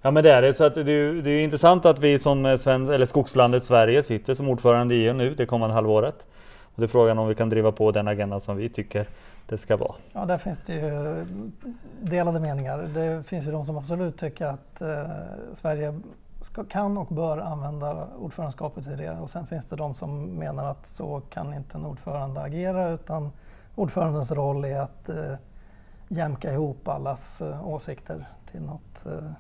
Ja 0.03 0.11
men 0.11 0.25
det 0.25 0.33
är 0.33 0.43
det. 0.43 0.55
Så 0.55 0.65
att 0.65 0.75
det, 0.75 0.93
är, 0.93 1.23
det 1.23 1.31
är 1.31 1.45
intressant 1.45 1.87
att 1.87 1.99
vi 1.99 2.19
som 2.19 2.59
svensk, 2.59 2.93
eller 2.93 3.07
skogslandet 3.07 3.65
Sverige 3.65 4.03
sitter 4.03 4.35
som 4.35 4.49
ordförande 4.49 4.95
i 4.95 5.07
EU 5.07 5.13
nu 5.13 5.35
det 5.35 5.47
kommande 5.47 5.75
halvåret. 5.75 6.27
Och 6.63 6.81
det 6.81 6.85
är 6.85 6.89
frågan 6.89 7.19
om 7.19 7.29
vi 7.29 7.35
kan 7.35 7.49
driva 7.49 7.73
på 7.73 7.91
den 7.91 8.09
agenda 8.09 8.41
som 8.41 8.57
vi 8.57 8.69
tycker 8.69 9.09
det 9.47 9.59
ska 9.59 9.77
vara. 9.77 9.95
Ja, 10.13 10.25
där 10.25 10.39
finns 10.39 10.59
det 10.67 10.75
ju 10.75 11.27
delade 12.01 12.41
meningar. 12.41 12.79
Det 12.79 13.23
finns 13.23 13.47
ju 13.47 13.51
de 13.51 13.67
som 13.67 13.77
absolut 13.77 14.19
tycker 14.19 14.47
att 14.47 14.81
eh, 14.81 15.11
Sverige 15.55 16.01
ska, 16.43 16.65
kan 16.65 16.99
och 16.99 17.07
bör 17.07 17.39
använda 17.39 18.09
ordförandeskapet 18.19 18.85
till 18.85 18.97
det. 18.97 19.11
Och 19.11 19.31
sen 19.31 19.47
finns 19.47 19.67
det 19.67 19.77
de 19.77 19.95
som 19.95 20.25
menar 20.25 20.71
att 20.71 20.87
så 20.87 21.23
kan 21.31 21.55
inte 21.55 21.79
en 21.79 21.87
ordförande 21.87 22.41
agera 22.41 22.91
utan 22.91 23.31
ordförandens 23.75 24.31
roll 24.31 24.65
är 24.65 24.81
att 24.81 25.09
eh, 25.09 25.35
jämka 26.09 26.53
ihop 26.53 26.89
allas 26.89 27.41
eh, 27.41 27.69
åsikter 27.69 28.29
till 28.51 28.63
något 28.63 29.07
eh, 29.07 29.31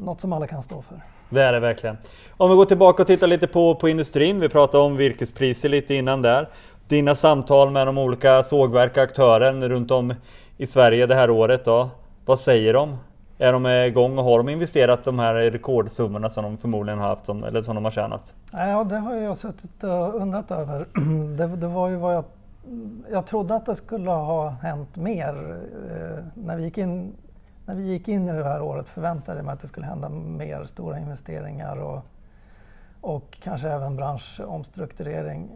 något 0.00 0.20
som 0.20 0.32
alla 0.32 0.46
kan 0.46 0.62
stå 0.62 0.82
för. 0.82 1.00
Det 1.30 1.42
är 1.42 1.52
det 1.52 1.60
verkligen. 1.60 1.96
Om 2.36 2.50
vi 2.50 2.56
går 2.56 2.64
tillbaka 2.64 3.02
och 3.02 3.06
tittar 3.06 3.26
lite 3.26 3.46
på, 3.46 3.74
på 3.74 3.88
industrin. 3.88 4.40
Vi 4.40 4.48
pratade 4.48 4.84
om 4.84 4.96
virkespriser 4.96 5.68
lite 5.68 5.94
innan 5.94 6.22
där. 6.22 6.48
Dina 6.88 7.14
samtal 7.14 7.70
med 7.70 7.86
de 7.86 7.98
olika 7.98 8.42
sågverk 8.42 8.96
och 8.96 9.02
aktörer 9.02 9.68
runt 9.68 9.90
om 9.90 10.14
i 10.56 10.66
Sverige 10.66 11.06
det 11.06 11.14
här 11.14 11.30
året 11.30 11.64
då. 11.64 11.88
Vad 12.24 12.40
säger 12.40 12.74
de? 12.74 12.96
Är 13.38 13.52
de 13.52 13.66
igång 13.66 14.18
och 14.18 14.24
har 14.24 14.38
de 14.38 14.48
investerat 14.48 15.04
de 15.04 15.18
här 15.18 15.34
rekordsummorna 15.34 16.30
som 16.30 16.44
de 16.44 16.58
förmodligen 16.58 16.98
har 16.98 17.08
haft 17.08 17.28
eller 17.28 17.60
som 17.60 17.74
de 17.74 17.84
har 17.84 17.90
tjänat? 17.90 18.34
Ja, 18.52 18.84
det 18.84 18.96
har 18.96 19.14
jag 19.14 19.36
suttit 19.36 19.84
och 19.84 20.14
undrat 20.14 20.50
över. 20.50 20.86
Det, 21.36 21.46
det 21.46 21.66
var 21.66 21.88
ju 21.88 21.96
vad 21.96 22.14
jag, 22.14 22.24
jag 23.10 23.26
trodde 23.26 23.54
att 23.54 23.66
det 23.66 23.76
skulle 23.76 24.10
ha 24.10 24.48
hänt 24.48 24.96
mer. 24.96 25.58
Eh, 25.90 26.24
när 26.34 26.56
vi 26.56 26.64
gick 26.64 26.78
in 26.78 27.12
när 27.68 27.74
vi 27.74 27.82
gick 27.82 28.08
in 28.08 28.28
i 28.28 28.32
det 28.32 28.44
här 28.44 28.62
året 28.62 28.88
förväntade 28.88 29.38
jag 29.38 29.44
mig 29.44 29.52
att 29.52 29.60
det 29.60 29.68
skulle 29.68 29.86
hända 29.86 30.08
mer 30.08 30.64
stora 30.64 30.98
investeringar 30.98 31.76
och, 31.76 32.04
och 33.00 33.38
kanske 33.42 33.68
även 33.68 33.96
branschomstrukturering. 33.96 35.50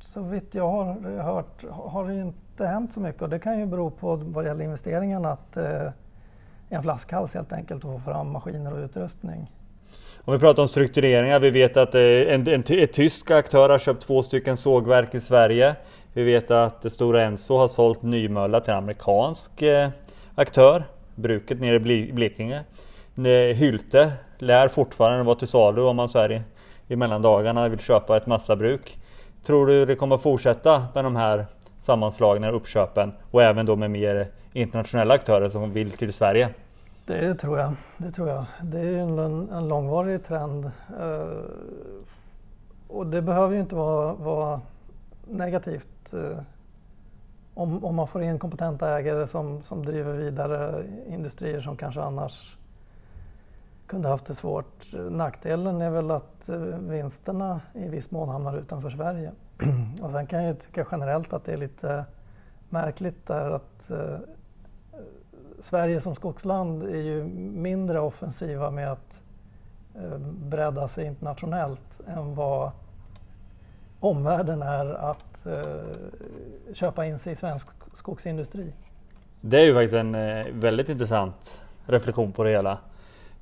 Så 0.00 0.22
vitt 0.22 0.54
jag 0.54 0.68
har 0.68 1.22
hört 1.22 1.64
har 1.70 2.08
det 2.08 2.14
inte 2.14 2.66
hänt 2.66 2.92
så 2.92 3.00
mycket 3.00 3.22
och 3.22 3.28
det 3.28 3.38
kan 3.38 3.58
ju 3.58 3.66
bero 3.66 3.90
på 3.90 4.16
vad 4.16 4.44
det 4.44 4.48
gäller 4.48 4.64
investeringarna 4.64 5.28
att 5.28 5.52
det 5.52 5.76
eh, 5.76 5.92
är 6.68 6.76
en 6.76 6.82
flaskhals 6.82 7.34
helt 7.34 7.52
enkelt 7.52 7.84
att 7.84 7.90
få 7.90 8.00
fram 8.10 8.30
maskiner 8.30 8.72
och 8.72 8.84
utrustning. 8.84 9.50
Om 10.24 10.32
vi 10.32 10.38
pratar 10.38 10.62
om 10.62 10.68
struktureringar, 10.68 11.40
vi 11.40 11.50
vet 11.50 11.76
att 11.76 11.94
eh, 11.94 12.00
en, 12.00 12.48
en, 12.48 12.64
en 12.68 12.88
tysk 12.88 13.30
aktör 13.30 13.68
har 13.68 13.78
köpt 13.78 14.02
två 14.02 14.22
stycken 14.22 14.56
sågverk 14.56 15.14
i 15.14 15.20
Sverige. 15.20 15.76
Vi 16.12 16.24
vet 16.24 16.50
att 16.50 16.92
Stora 16.92 17.22
Enso 17.22 17.56
har 17.56 17.68
sålt 17.68 18.02
Nymölla 18.02 18.60
till 18.60 18.72
en 18.72 18.78
amerikansk 18.78 19.62
eh, 19.62 19.88
aktör, 20.38 20.84
bruket 21.14 21.60
nere 21.60 21.92
i 21.92 22.12
Blekinge. 22.12 22.64
Hylte 23.54 24.12
lär 24.38 24.68
fortfarande 24.68 25.24
vara 25.24 25.36
till 25.36 25.48
salu 25.48 25.82
om 25.82 25.96
man 25.96 26.08
så 26.08 26.18
är 26.18 26.32
i, 26.32 26.42
i 26.88 26.96
mellandagarna 26.96 27.68
vill 27.68 27.78
köpa 27.78 28.16
ett 28.16 28.26
massabruk. 28.26 28.98
Tror 29.42 29.66
du 29.66 29.86
det 29.86 29.94
kommer 29.94 30.18
fortsätta 30.18 30.86
med 30.94 31.04
de 31.04 31.16
här 31.16 31.46
sammanslagna 31.78 32.50
uppköpen 32.50 33.12
och 33.30 33.42
även 33.42 33.66
då 33.66 33.76
med 33.76 33.90
mer 33.90 34.28
internationella 34.52 35.14
aktörer 35.14 35.48
som 35.48 35.72
vill 35.72 35.90
till 35.90 36.12
Sverige? 36.12 36.48
Det 37.06 37.34
tror 37.34 37.58
jag. 37.58 37.72
Det, 37.96 38.12
tror 38.12 38.28
jag. 38.28 38.44
det 38.62 38.78
är 38.78 38.98
en, 38.98 39.48
en 39.52 39.68
långvarig 39.68 40.26
trend. 40.26 40.70
Uh, 41.00 41.28
och 42.88 43.06
det 43.06 43.22
behöver 43.22 43.54
ju 43.54 43.60
inte 43.60 43.74
vara, 43.74 44.12
vara 44.12 44.60
negativt. 45.26 46.14
Uh, 46.14 46.38
om, 47.58 47.84
om 47.84 47.94
man 47.94 48.08
får 48.08 48.22
in 48.22 48.38
kompetenta 48.38 48.98
ägare 48.98 49.26
som, 49.26 49.62
som 49.62 49.84
driver 49.84 50.12
vidare 50.12 50.84
industrier 51.08 51.60
som 51.60 51.76
kanske 51.76 52.00
annars 52.02 52.56
kunde 53.86 54.08
haft 54.08 54.26
det 54.26 54.34
svårt. 54.34 54.92
Nackdelen 55.10 55.80
är 55.80 55.90
väl 55.90 56.10
att 56.10 56.48
eh, 56.48 56.56
vinsterna 56.78 57.60
i 57.74 57.88
viss 57.88 58.10
mån 58.10 58.28
hamnar 58.28 58.58
utanför 58.58 58.90
Sverige. 58.90 59.32
Och 60.02 60.10
sen 60.10 60.26
kan 60.26 60.44
jag 60.44 60.60
tycka 60.60 60.86
generellt 60.90 61.32
att 61.32 61.44
det 61.44 61.52
är 61.52 61.56
lite 61.56 62.04
märkligt 62.68 63.26
där 63.26 63.50
att 63.50 63.90
eh, 63.90 64.18
Sverige 65.60 66.00
som 66.00 66.14
skogsland 66.14 66.82
är 66.82 67.02
ju 67.02 67.24
mindre 67.54 68.00
offensiva 68.00 68.70
med 68.70 68.92
att 68.92 69.20
eh, 69.94 70.18
bredda 70.18 70.88
sig 70.88 71.06
internationellt 71.06 72.00
än 72.06 72.34
vad 72.34 72.70
omvärlden 74.00 74.62
är 74.62 74.94
att 74.94 75.27
eh, 75.48 76.74
köpa 76.74 77.06
in 77.06 77.18
sig 77.18 77.32
i 77.32 77.36
svensk 77.36 77.68
skogsindustri. 77.94 78.72
Det 79.40 79.60
är 79.60 79.64
ju 79.64 79.74
faktiskt 79.74 79.94
en 79.94 80.14
eh, 80.14 80.46
väldigt 80.52 80.88
intressant 80.88 81.60
reflektion 81.86 82.32
på 82.32 82.44
det 82.44 82.50
hela. 82.50 82.78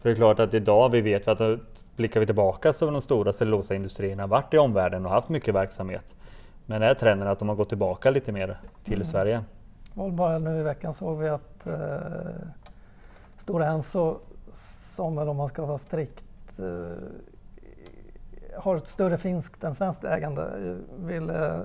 För 0.01 0.09
det 0.09 0.12
är 0.12 0.16
klart 0.16 0.38
att 0.38 0.55
idag, 0.55 0.88
vi 0.88 1.01
vet 1.01 1.29
att 1.29 1.61
blickar 1.97 2.21
vi 2.21 2.27
tillbaka 2.27 2.73
så 2.73 2.87
har 2.87 2.92
de 2.92 3.03
stora 3.03 3.33
cellulosaindustrierna 3.33 4.27
varit 4.27 4.55
i 4.55 4.59
omvärlden 4.59 5.07
och 5.07 5.12
haft 5.12 5.29
mycket 5.29 5.55
verksamhet. 5.55 6.14
Men 6.66 6.83
är 6.83 6.95
trenden 6.95 7.29
att 7.29 7.38
de 7.38 7.49
har 7.49 7.57
gått 7.57 7.69
tillbaka 7.69 8.11
lite 8.11 8.33
mer 8.33 8.59
till 8.85 8.95
mm. 8.95 9.05
Sverige? 9.05 9.45
Och 9.95 10.12
bara 10.12 10.38
nu 10.38 10.61
i 10.61 10.62
veckan 10.62 10.95
såg 10.95 11.19
vi 11.19 11.29
att 11.29 11.66
eh, 11.66 11.75
Stora 13.38 13.66
Enso, 13.66 14.19
som 14.97 15.16
väl 15.16 15.29
om 15.29 15.37
man 15.37 15.49
ska 15.49 15.66
vara 15.66 15.79
strikt, 15.79 16.59
eh, 16.59 16.99
har 18.59 18.77
ett 18.77 18.88
större 18.88 19.19
finskt 19.19 19.64
än 19.64 19.75
svenskt 19.75 20.05
ägande, 20.05 20.77
vill 20.99 21.31
eh, 21.31 21.59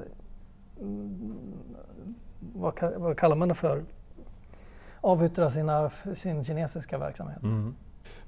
vad, 2.54 2.74
vad 2.98 3.17
kallar 3.17 3.36
man 3.36 3.48
det 3.48 3.56
för, 3.56 3.84
avyttra 5.02 5.52
sina, 5.52 5.91
sin 6.15 6.44
kinesiska 6.44 6.98
verksamhet. 6.98 7.44
Mm. 7.44 7.76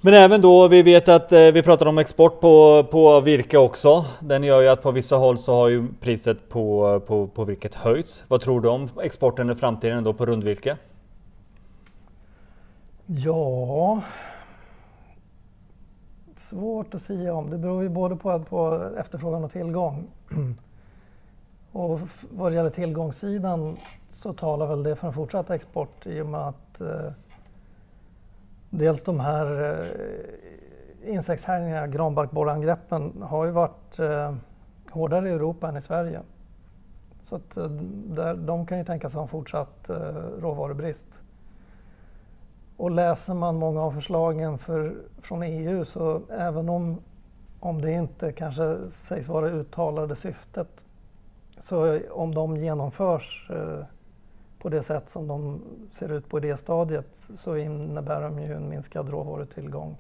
Men 0.01 0.13
även 0.13 0.41
då, 0.41 0.67
vi 0.67 0.81
vet 0.81 1.09
att 1.09 1.31
eh, 1.31 1.39
vi 1.39 1.63
pratar 1.63 1.85
om 1.85 1.97
export 1.97 2.41
på, 2.41 2.83
på 2.91 3.19
virke 3.19 3.57
också. 3.57 4.05
Den 4.19 4.43
gör 4.43 4.61
ju 4.61 4.67
att 4.67 4.81
på 4.81 4.91
vissa 4.91 5.15
håll 5.15 5.37
så 5.37 5.53
har 5.53 5.67
ju 5.67 5.87
priset 5.99 6.49
på, 6.49 6.99
på, 7.07 7.27
på 7.27 7.45
virket 7.45 7.75
höjts. 7.75 8.23
Vad 8.27 8.41
tror 8.41 8.61
du 8.61 8.69
om 8.69 8.89
exporten 9.03 9.49
i 9.49 9.55
framtiden 9.55 10.03
då 10.03 10.13
på 10.13 10.25
rundvirke? 10.25 10.77
Ja, 13.05 14.01
svårt 16.35 16.93
att 16.93 17.01
säga 17.01 17.33
om. 17.33 17.49
Det 17.49 17.57
beror 17.57 17.83
ju 17.83 17.89
både 17.89 18.15
på, 18.15 18.39
på 18.39 18.89
efterfrågan 18.97 19.43
och 19.43 19.51
tillgång. 19.51 20.07
Och 21.73 21.99
vad 22.29 22.51
det 22.51 22.55
gäller 22.55 22.69
tillgångssidan 22.69 23.77
så 24.11 24.33
talar 24.33 24.67
väl 24.67 24.83
det 24.83 24.95
för 24.95 25.07
en 25.07 25.13
fortsatt 25.13 25.49
export 25.49 26.05
i 26.07 26.21
och 26.21 26.25
med 26.25 26.47
att 26.47 26.81
eh, 26.81 27.11
dels 28.69 29.03
de 29.03 29.19
här 29.19 29.63
eh, 31.03 31.13
insektshärjningarna, 31.13 31.87
granbarkborreangreppen, 31.87 33.21
har 33.21 33.45
ju 33.45 33.51
varit 33.51 33.99
eh, 33.99 34.35
hårdare 34.89 35.29
i 35.29 35.31
Europa 35.31 35.69
än 35.69 35.77
i 35.77 35.81
Sverige. 35.81 36.21
Så 37.21 37.35
att, 37.35 37.57
eh, 37.57 37.65
där, 38.05 38.33
de 38.33 38.65
kan 38.65 38.77
ju 38.77 38.83
tänkas 38.83 39.13
ha 39.13 39.21
en 39.21 39.27
fortsatt 39.27 39.89
eh, 39.89 39.95
råvarubrist. 40.39 41.07
Och 42.77 42.91
läser 42.91 43.33
man 43.33 43.55
många 43.55 43.81
av 43.81 43.91
förslagen 43.91 44.57
för, 44.57 44.95
från 45.21 45.43
EU 45.43 45.85
så 45.85 46.21
även 46.29 46.69
om, 46.69 46.97
om 47.59 47.81
det 47.81 47.91
inte 47.91 48.31
kanske 48.31 48.77
sägs 48.91 49.27
vara 49.27 49.49
uttalade 49.49 50.15
syftet 50.15 50.83
så 51.63 51.99
om 52.11 52.35
de 52.35 52.57
genomförs 52.57 53.47
eh, 53.49 53.85
på 54.59 54.69
det 54.69 54.83
sätt 54.83 55.09
som 55.09 55.27
de 55.27 55.61
ser 55.91 56.11
ut 56.11 56.29
på 56.29 56.37
idéstadiet 56.37 57.27
så 57.37 57.57
innebär 57.57 58.21
de 58.21 58.39
ju 58.39 58.53
en 58.53 58.69
minskad 58.69 59.09
råvarutillgång. 59.09 59.97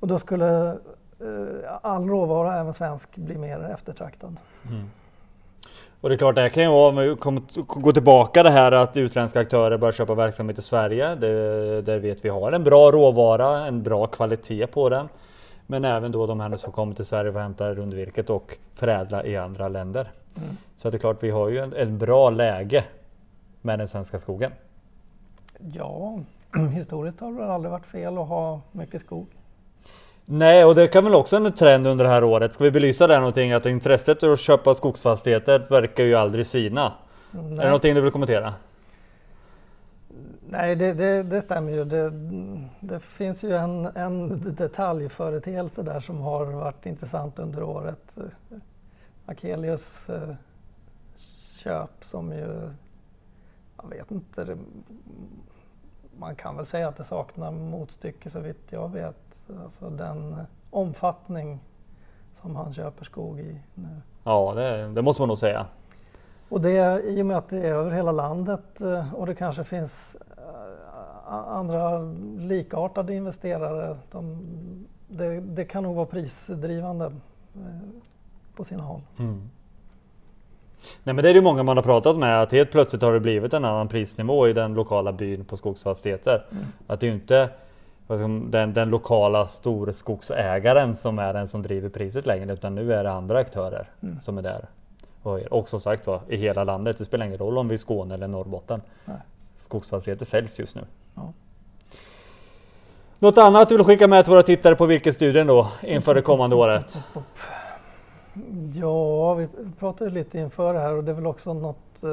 Och 0.00 0.08
då 0.08 0.18
skulle 0.18 0.70
eh, 1.20 1.76
all 1.82 2.08
råvara, 2.08 2.60
även 2.60 2.74
svensk, 2.74 3.16
bli 3.16 3.38
mer 3.38 3.70
eftertraktad. 3.74 4.36
Mm. 4.68 4.90
Och 6.00 6.08
det 6.08 6.14
är 6.14 6.18
klart, 6.18 6.34
det 6.34 6.40
här 6.40 6.48
kan 6.48 6.62
ju 6.62 6.68
vara, 6.68 6.88
om 6.88 6.96
vi 6.96 7.16
går 7.66 7.92
tillbaka 7.92 8.42
det 8.42 8.50
här 8.50 8.72
att 8.72 8.96
utländska 8.96 9.40
aktörer 9.40 9.78
börjar 9.78 9.92
köpa 9.92 10.14
verksamhet 10.14 10.58
i 10.58 10.62
Sverige. 10.62 11.14
Det, 11.14 11.82
där 11.82 11.98
vet 11.98 12.24
vi 12.24 12.28
har 12.28 12.52
en 12.52 12.64
bra 12.64 12.90
råvara, 12.90 13.66
en 13.66 13.82
bra 13.82 14.06
kvalitet 14.06 14.66
på 14.66 14.88
den. 14.88 15.08
Men 15.66 15.84
även 15.84 16.12
då 16.12 16.26
de 16.26 16.40
här 16.40 16.56
som 16.56 16.72
kommer 16.72 16.94
till 16.94 17.04
Sverige 17.04 17.30
och 17.30 17.40
hämtar 17.40 17.74
rundvirket 17.74 18.30
och 18.30 18.56
förädla 18.74 19.24
i 19.24 19.36
andra 19.36 19.68
länder. 19.68 20.10
Mm. 20.36 20.56
Så 20.76 20.90
det 20.90 20.96
är 20.96 20.98
klart, 20.98 21.22
vi 21.22 21.30
har 21.30 21.48
ju 21.48 21.74
ett 21.74 21.88
bra 21.88 22.30
läge 22.30 22.84
med 23.62 23.78
den 23.78 23.88
svenska 23.88 24.18
skogen. 24.18 24.52
Ja, 25.72 26.18
historiskt 26.72 27.20
har 27.20 27.32
det 27.32 27.52
aldrig 27.52 27.72
varit 27.72 27.86
fel 27.86 28.18
att 28.18 28.28
ha 28.28 28.60
mycket 28.72 29.02
skog. 29.02 29.26
Nej, 30.24 30.64
och 30.64 30.74
det 30.74 30.88
kan 30.88 31.04
väl 31.04 31.14
också 31.14 31.36
en 31.36 31.52
trend 31.52 31.86
under 31.86 32.04
det 32.04 32.10
här 32.10 32.24
året. 32.24 32.52
Ska 32.52 32.64
vi 32.64 32.70
belysa 32.70 33.06
det 33.06 33.18
någonting? 33.18 33.52
Att 33.52 33.66
intresset 33.66 34.22
att 34.22 34.40
köpa 34.40 34.74
skogsfastigheter 34.74 35.66
verkar 35.70 36.04
ju 36.04 36.14
aldrig 36.14 36.46
sina. 36.46 36.92
Nej. 37.30 37.52
Är 37.52 37.56
det 37.56 37.64
någonting 37.64 37.94
du 37.94 38.00
vill 38.00 38.10
kommentera? 38.10 38.54
Nej, 40.50 40.76
det, 40.76 40.92
det, 40.92 41.22
det 41.22 41.42
stämmer 41.42 41.72
ju. 41.72 41.84
Det, 41.84 42.10
det, 42.80 43.00
finns 43.00 43.42
ju 43.42 43.56
en, 43.56 43.86
en 43.86 44.42
detaljföreteelse 44.54 45.82
där 45.82 46.00
som 46.00 46.20
har 46.20 46.44
varit 46.44 46.86
intressant 46.86 47.38
under 47.38 47.62
året. 47.62 48.16
Akelius 49.26 50.08
eh, 50.08 50.34
köp 51.58 52.04
som 52.04 52.32
ju, 52.32 52.70
jag 53.82 53.88
vet 53.88 54.10
inte, 54.10 54.56
man 56.18 56.36
kan 56.36 56.56
väl 56.56 56.66
säga 56.66 56.88
att 56.88 56.96
det 56.96 57.04
saknar 57.04 57.50
motstycke 57.50 58.30
så 58.30 58.40
vitt 58.40 58.66
jag 58.70 58.92
vet. 58.92 59.16
Alltså 59.64 59.90
den 59.90 60.36
omfattning 60.70 61.60
som 62.40 62.56
han 62.56 62.74
köper 62.74 63.04
skog 63.04 63.40
i 63.40 63.60
nu. 63.74 64.00
Ja, 64.24 64.54
det, 64.54 64.88
det 64.88 65.02
måste 65.02 65.22
man 65.22 65.28
nog 65.28 65.38
säga. 65.38 65.66
Och 66.48 66.60
det 66.60 67.02
i 67.04 67.22
och 67.22 67.26
med 67.26 67.36
att 67.36 67.48
det 67.48 67.66
är 67.66 67.72
över 67.72 67.90
hela 67.90 68.12
landet 68.12 68.80
eh, 68.80 69.14
och 69.14 69.26
det 69.26 69.34
kanske 69.34 69.64
finns 69.64 70.16
andra 71.28 71.98
likartade 72.38 73.14
investerare. 73.14 73.96
De, 74.10 74.38
det, 75.08 75.40
det, 75.40 75.64
kan 75.64 75.82
nog 75.82 75.96
vara 75.96 76.06
prisdrivande 76.06 77.04
eh, 77.54 77.60
på 78.56 78.64
sina 78.64 78.82
håll. 78.82 79.00
Mm. 79.18 79.50
Nej 81.04 81.14
men 81.14 81.22
det 81.22 81.30
är 81.30 81.34
det 81.34 81.40
många 81.40 81.62
man 81.62 81.76
har 81.76 81.84
pratat 81.84 82.16
med 82.16 82.42
att 82.42 82.52
helt 82.52 82.70
plötsligt 82.70 83.02
har 83.02 83.12
det 83.12 83.20
blivit 83.20 83.54
en 83.54 83.64
annan 83.64 83.88
prisnivå 83.88 84.48
i 84.48 84.52
den 84.52 84.74
lokala 84.74 85.12
byn 85.12 85.44
på 85.44 85.56
skogsfastigheter. 85.56 86.46
Mm. 86.50 86.64
Att 86.86 87.00
det 87.00 87.08
är 87.08 87.12
inte 87.12 87.50
den, 88.50 88.72
den 88.72 88.90
lokala 88.90 89.46
storskogsägaren 89.46 90.94
som 90.96 91.18
är 91.18 91.32
den 91.32 91.48
som 91.48 91.62
driver 91.62 91.88
priset 91.88 92.26
längre 92.26 92.52
utan 92.52 92.74
nu 92.74 92.92
är 92.92 93.04
det 93.04 93.10
andra 93.10 93.38
aktörer 93.38 93.88
mm. 94.02 94.18
som 94.18 94.38
är 94.38 94.42
där. 94.42 94.66
Och, 95.22 95.38
och 95.38 95.68
som 95.68 95.80
sagt 95.80 96.06
var, 96.06 96.20
i 96.28 96.36
hela 96.36 96.64
landet. 96.64 96.98
Det 96.98 97.04
spelar 97.04 97.26
ingen 97.26 97.38
roll 97.38 97.58
om 97.58 97.68
vi 97.68 97.72
är 97.72 97.76
i 97.76 97.78
Skåne 97.78 98.14
eller 98.14 98.28
Norrbotten. 98.28 98.82
Nej. 99.04 99.16
Skogsfastigheter 99.54 100.24
säljs 100.24 100.58
just 100.58 100.76
nu. 100.76 100.82
Ja. 101.16 101.32
Något 103.18 103.38
annat 103.38 103.68
du 103.68 103.76
vill 103.76 103.84
skicka 103.84 104.08
med 104.08 104.24
till 104.24 104.30
våra 104.30 104.42
tittare 104.42 104.74
på 104.74 104.86
virkesstudien 104.86 105.46
då 105.46 105.68
inför 105.82 106.14
det 106.14 106.22
kommande 106.22 106.56
året? 106.56 107.04
Ja, 108.74 109.34
vi 109.34 109.48
pratade 109.78 110.10
lite 110.10 110.38
inför 110.38 110.74
det 110.74 110.80
här 110.80 110.94
och 110.94 111.04
det 111.04 111.10
är 111.10 111.14
väl 111.14 111.26
också 111.26 111.54
något, 111.54 112.02
eh, 112.02 112.10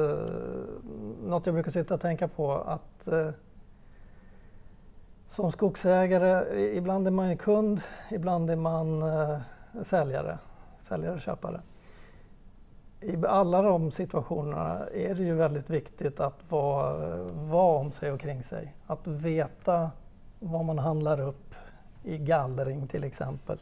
något 1.26 1.46
jag 1.46 1.54
brukar 1.54 1.70
sitta 1.70 1.94
och 1.94 2.00
tänka 2.00 2.28
på 2.28 2.52
att 2.52 3.08
eh, 3.08 3.28
som 5.28 5.52
skogsägare, 5.52 6.60
ibland 6.76 7.06
är 7.06 7.10
man 7.10 7.30
ju 7.30 7.36
kund, 7.36 7.80
ibland 8.10 8.50
är 8.50 8.56
man 8.56 9.02
eh, 9.02 9.38
säljare, 9.82 10.38
säljare 10.80 11.20
köpare. 11.20 11.60
I 13.06 13.26
alla 13.26 13.62
de 13.62 13.90
situationerna 13.90 14.86
är 14.94 15.14
det 15.14 15.22
ju 15.22 15.34
väldigt 15.34 15.70
viktigt 15.70 16.20
att 16.20 16.50
vara, 16.50 17.16
vara 17.32 17.78
om 17.78 17.92
sig 17.92 18.12
och 18.12 18.20
kring 18.20 18.42
sig. 18.42 18.74
Att 18.86 19.06
veta 19.06 19.90
vad 20.40 20.64
man 20.64 20.78
handlar 20.78 21.20
upp 21.20 21.54
i 22.02 22.18
gallring 22.18 22.86
till 22.86 23.04
exempel. 23.04 23.58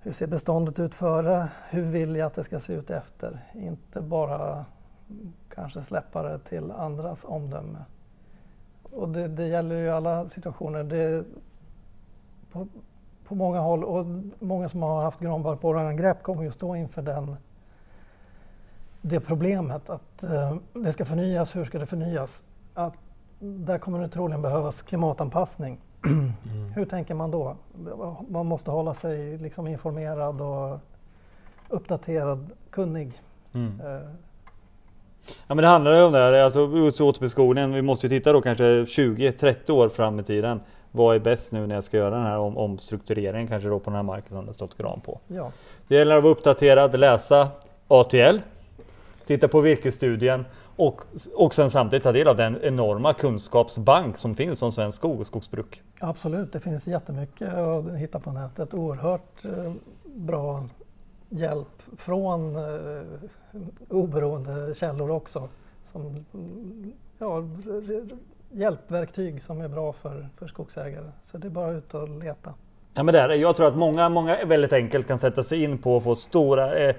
Hur 0.00 0.12
ser 0.12 0.26
beståndet 0.26 0.78
ut 0.78 0.94
före? 0.94 1.48
Hur 1.70 1.82
vill 1.82 2.16
jag 2.16 2.26
att 2.26 2.34
det 2.34 2.44
ska 2.44 2.60
se 2.60 2.72
ut 2.72 2.90
efter? 2.90 3.44
Inte 3.54 4.00
bara 4.00 4.64
kanske 5.54 5.82
släppa 5.82 6.22
det 6.22 6.38
till 6.38 6.70
andras 6.70 7.24
omdöme 7.24 7.84
och 8.92 9.08
det, 9.08 9.28
det, 9.28 9.46
gäller 9.46 9.76
ju 9.76 9.90
alla 9.90 10.28
situationer. 10.28 10.84
Det, 10.84 11.24
på, 12.52 12.66
på, 13.26 13.34
många 13.34 13.60
håll 13.60 13.84
och 13.84 14.06
många 14.38 14.68
som 14.68 14.82
har 14.82 15.02
haft 15.02 15.20
granbarkborreangrepp 15.20 16.22
kommer 16.22 16.42
ju 16.42 16.52
stå 16.52 16.76
inför 16.76 17.02
den, 17.02 17.36
det 19.02 19.20
problemet 19.20 19.90
att 19.90 20.22
eh, 20.22 20.56
det 20.72 20.92
ska 20.92 21.04
förnyas. 21.04 21.56
Hur 21.56 21.64
ska 21.64 21.78
det 21.78 21.86
förnyas? 21.86 22.42
Att 22.74 22.94
där 23.38 23.78
kommer 23.78 23.98
det 23.98 24.08
troligen 24.08 24.42
behövas 24.42 24.82
klimatanpassning. 24.82 25.78
Mm. 26.04 26.72
Hur 26.72 26.84
tänker 26.84 27.14
man 27.14 27.30
då? 27.30 27.56
Man 28.28 28.46
måste 28.46 28.70
hålla 28.70 28.94
sig 28.94 29.38
liksom 29.38 29.66
informerad 29.66 30.40
och 30.40 30.78
uppdaterad, 31.68 32.50
kunnig. 32.70 33.20
Mm. 33.52 33.80
Eh, 33.80 34.08
Ja 35.46 35.54
men 35.54 35.62
det 35.62 35.68
handlar 35.68 35.94
ju 35.94 36.02
om 36.02 36.12
det 36.12 36.18
här, 36.18 36.32
alltså 36.32 36.60
återbeskogningen. 37.04 37.72
Vi 37.72 37.82
måste 37.82 38.06
ju 38.06 38.10
titta 38.10 38.32
då 38.32 38.40
kanske 38.40 38.64
20-30 38.64 39.70
år 39.70 39.88
fram 39.88 40.20
i 40.20 40.22
tiden. 40.22 40.60
Vad 40.90 41.16
är 41.16 41.20
bäst 41.20 41.52
nu 41.52 41.66
när 41.66 41.74
jag 41.74 41.84
ska 41.84 41.96
göra 41.96 42.14
den 42.14 42.26
här 42.26 42.38
om, 42.38 42.56
omstruktureringen 42.56 43.48
kanske 43.48 43.68
då 43.68 43.78
på 43.78 43.90
den 43.90 43.96
här 43.96 44.02
marken 44.02 44.30
som 44.30 44.40
det 44.40 44.48
har 44.48 44.54
stått 44.54 44.78
gran 44.78 45.00
på. 45.00 45.20
Ja. 45.28 45.52
Det 45.88 45.94
gäller 45.94 46.16
att 46.16 46.22
vara 46.22 46.32
uppdaterad, 46.32 47.00
läsa 47.00 47.48
ATL, 47.88 48.38
titta 49.26 49.48
på 49.48 49.60
virkesstudien 49.60 50.44
och, 50.76 51.02
och 51.34 51.54
sen 51.54 51.70
samtidigt 51.70 52.02
ta 52.02 52.12
del 52.12 52.28
av 52.28 52.36
den 52.36 52.58
enorma 52.62 53.12
kunskapsbank 53.12 54.18
som 54.18 54.34
finns 54.34 54.62
om 54.62 54.72
svensk 54.72 54.96
skog 54.98 55.20
och 55.20 55.26
skogsbruk. 55.26 55.82
Absolut, 56.00 56.52
det 56.52 56.60
finns 56.60 56.86
jättemycket 56.86 57.54
att 57.54 57.96
hitta 57.96 58.20
på 58.20 58.32
nätet. 58.32 58.74
Oerhört 58.74 59.44
eh, 59.44 59.72
bra 60.04 60.66
hjälp 61.28 61.82
från 61.98 62.56
eh, 62.56 63.02
oberoende 63.88 64.74
källor 64.74 65.10
också. 65.10 65.48
Som, 65.92 66.24
ja, 67.18 67.42
hjälpverktyg 68.52 69.42
som 69.42 69.60
är 69.60 69.68
bra 69.68 69.92
för, 69.92 70.28
för 70.38 70.46
skogsägare. 70.46 71.10
Så 71.22 71.38
det 71.38 71.46
är 71.46 71.50
bara 71.50 71.70
ut 71.70 71.94
och 71.94 72.08
leta. 72.08 72.54
Ja, 72.94 73.02
men 73.02 73.14
där, 73.14 73.28
jag 73.28 73.56
tror 73.56 73.66
att 73.66 73.76
många, 73.76 74.08
många 74.08 74.44
väldigt 74.44 74.72
enkelt 74.72 75.08
kan 75.08 75.18
sätta 75.18 75.42
sig 75.42 75.62
in 75.62 75.78
på 75.78 75.96
och 75.96 76.02
få 76.02 76.16
stora 76.16 76.78
eh, 76.78 76.96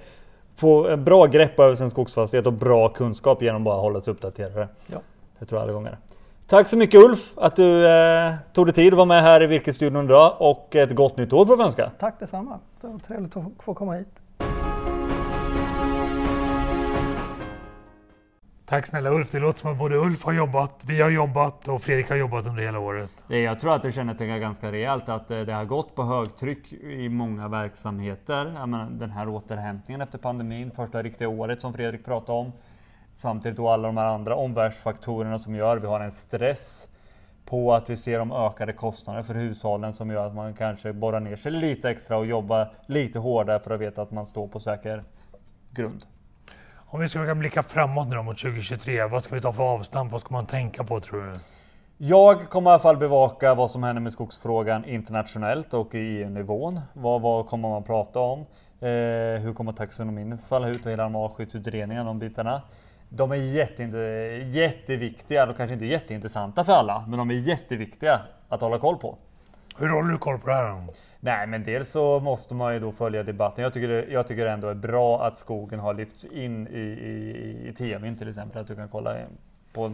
få 0.55 0.97
bra 0.97 1.25
grepp 1.25 1.59
över 1.59 1.75
sin 1.75 1.89
skogsfastighet 1.89 2.45
och 2.45 2.53
bra 2.53 2.89
kunskap 2.89 3.41
genom 3.41 3.63
bara 3.63 3.75
att 3.75 3.81
hålla 3.81 4.01
sig 4.01 4.11
uppdaterade. 4.11 4.67
Ja. 4.87 4.97
Det 5.39 5.45
tror 5.45 5.59
jag 5.59 5.63
alla 5.63 5.73
gånger. 5.73 5.97
Tack 6.47 6.67
så 6.67 6.77
mycket 6.77 7.01
Ulf 7.01 7.31
att 7.35 7.55
du 7.55 7.87
eh, 7.87 8.33
tog 8.53 8.65
dig 8.65 8.73
tid 8.73 8.93
att 8.93 8.97
vara 8.97 9.05
med 9.05 9.21
här 9.21 9.43
i 9.43 9.47
Virkesstudion 9.47 10.05
idag 10.05 10.35
och 10.39 10.75
ett 10.75 10.95
gott 10.95 11.17
nytt 11.17 11.33
år 11.33 11.45
får 11.45 11.57
vi 11.57 11.63
önska. 11.63 11.91
Tack 11.99 12.19
detsamma. 12.19 12.59
Det 12.81 12.87
var 12.87 12.99
trevligt 12.99 13.37
att 13.37 13.43
få 13.59 13.73
komma 13.73 13.93
hit. 13.93 14.22
Tack 18.65 18.87
snälla 18.87 19.09
Ulf. 19.09 19.31
Det 19.31 19.39
låter 19.39 19.59
som 19.59 19.71
att 19.71 19.77
både 19.77 19.95
Ulf 19.95 20.23
har 20.23 20.33
jobbat, 20.33 20.83
vi 20.87 21.01
har 21.01 21.09
jobbat 21.09 21.67
och 21.67 21.81
Fredrik 21.81 22.09
har 22.09 22.15
jobbat 22.15 22.47
under 22.47 22.63
hela 22.63 22.79
året. 22.79 23.09
Jag 23.27 23.59
tror 23.59 23.75
att 23.75 23.81
det 23.81 23.91
kännetecknar 23.91 24.37
ganska 24.37 24.71
rejält 24.71 25.09
att 25.09 25.31
eh, 25.31 25.41
det 25.41 25.53
har 25.53 25.65
gått 25.65 25.95
på 25.95 26.03
högtryck 26.03 26.73
i 26.73 27.09
många 27.09 27.47
verksamheter. 27.47 28.53
Jag 28.55 28.69
menar, 28.69 28.89
den 28.89 29.11
här 29.11 29.29
återhämtningen 29.29 30.01
efter 30.01 30.17
pandemin, 30.17 30.71
första 30.71 31.03
riktiga 31.03 31.29
året 31.29 31.61
som 31.61 31.73
Fredrik 31.73 32.05
pratade 32.05 32.39
om. 32.39 32.51
Samtidigt 33.15 33.57
då 33.57 33.69
alla 33.69 33.87
de 33.87 33.97
här 33.97 34.05
andra 34.05 34.35
omvärldsfaktorerna 34.35 35.39
som 35.39 35.55
gör 35.55 35.77
vi 35.77 35.87
har 35.87 35.99
en 35.99 36.11
stress 36.11 36.87
på 37.45 37.73
att 37.73 37.89
vi 37.89 37.97
ser 37.97 38.19
de 38.19 38.31
ökade 38.31 38.73
kostnaderna 38.73 39.23
för 39.23 39.33
hushållen 39.33 39.93
som 39.93 40.09
gör 40.09 40.27
att 40.27 40.35
man 40.35 40.53
kanske 40.53 40.93
borrar 40.93 41.19
ner 41.19 41.35
sig 41.35 41.51
lite 41.51 41.89
extra 41.89 42.17
och 42.17 42.25
jobbar 42.25 42.73
lite 42.85 43.19
hårdare 43.19 43.59
för 43.59 43.71
att 43.71 43.81
veta 43.81 44.01
att 44.01 44.11
man 44.11 44.25
står 44.25 44.47
på 44.47 44.59
säker 44.59 45.03
grund. 45.71 46.05
Om 46.93 46.99
vi 46.99 47.09
ska 47.09 47.35
blicka 47.35 47.63
framåt 47.63 48.07
nu 48.07 48.21
mot 48.21 48.37
2023, 48.37 49.05
vad 49.05 49.23
ska 49.23 49.35
vi 49.35 49.41
ta 49.41 49.53
för 49.53 49.63
avstamp? 49.63 50.11
Vad 50.11 50.21
ska 50.21 50.33
man 50.33 50.45
tänka 50.45 50.83
på 50.83 50.99
tror 50.99 51.23
du? 51.23 51.33
Jag 51.97 52.49
kommer 52.49 52.69
i 52.69 52.73
alla 52.73 52.79
fall 52.79 52.97
bevaka 52.97 53.55
vad 53.55 53.71
som 53.71 53.83
händer 53.83 54.01
med 54.01 54.11
skogsfrågan 54.11 54.85
internationellt 54.85 55.73
och 55.73 55.95
i 55.95 55.97
EU-nivån. 55.97 56.79
Vad, 56.93 57.21
vad 57.21 57.47
kommer 57.47 57.69
man 57.69 57.83
prata 57.83 58.19
om? 58.19 58.39
Eh, 58.39 58.87
hur 59.41 59.53
kommer 59.53 59.71
taxonomin 59.71 60.37
falla 60.37 60.67
ut 60.67 60.85
och 60.85 60.91
hela 60.91 61.03
de 61.03 61.15
artskyddsutredningarna, 61.15 62.09
de 62.09 62.19
bitarna. 62.19 62.61
De 63.09 63.31
är 63.31 63.35
jätteint 63.35 63.93
jätteviktiga, 64.55 65.45
de 65.45 65.55
kanske 65.55 65.73
inte 65.73 65.85
jätteintressanta 65.85 66.63
för 66.63 66.73
alla, 66.73 67.05
men 67.07 67.19
de 67.19 67.29
är 67.29 67.35
jätteviktiga 67.35 68.19
att 68.49 68.61
hålla 68.61 68.79
koll 68.79 68.97
på. 68.97 69.17
Hur 69.77 69.89
håller 69.89 70.09
du 70.09 70.17
koll 70.17 70.39
på 70.39 70.47
det 70.47 70.55
här? 70.55 70.87
Nej, 71.25 71.47
men 71.47 71.63
dels 71.63 71.89
så 71.89 72.19
måste 72.19 72.53
man 72.55 72.73
ju 72.73 72.79
då 72.79 72.91
följa 72.91 73.23
debatten. 73.23 73.63
Jag 73.63 73.73
tycker, 73.73 73.87
det, 73.87 74.05
jag 74.05 74.27
tycker 74.27 74.45
det 74.45 74.51
ändå 74.51 74.67
är 74.67 74.73
bra 74.73 75.23
att 75.23 75.37
skogen 75.37 75.79
har 75.79 75.93
lyfts 75.93 76.25
in 76.25 76.67
i, 76.67 76.79
i, 76.79 77.67
i 77.67 77.73
tvn 77.73 78.17
till 78.17 78.29
exempel. 78.29 78.61
Att 78.61 78.67
du 78.67 78.75
kan 78.75 78.87
kolla 78.87 79.17
på 79.73 79.91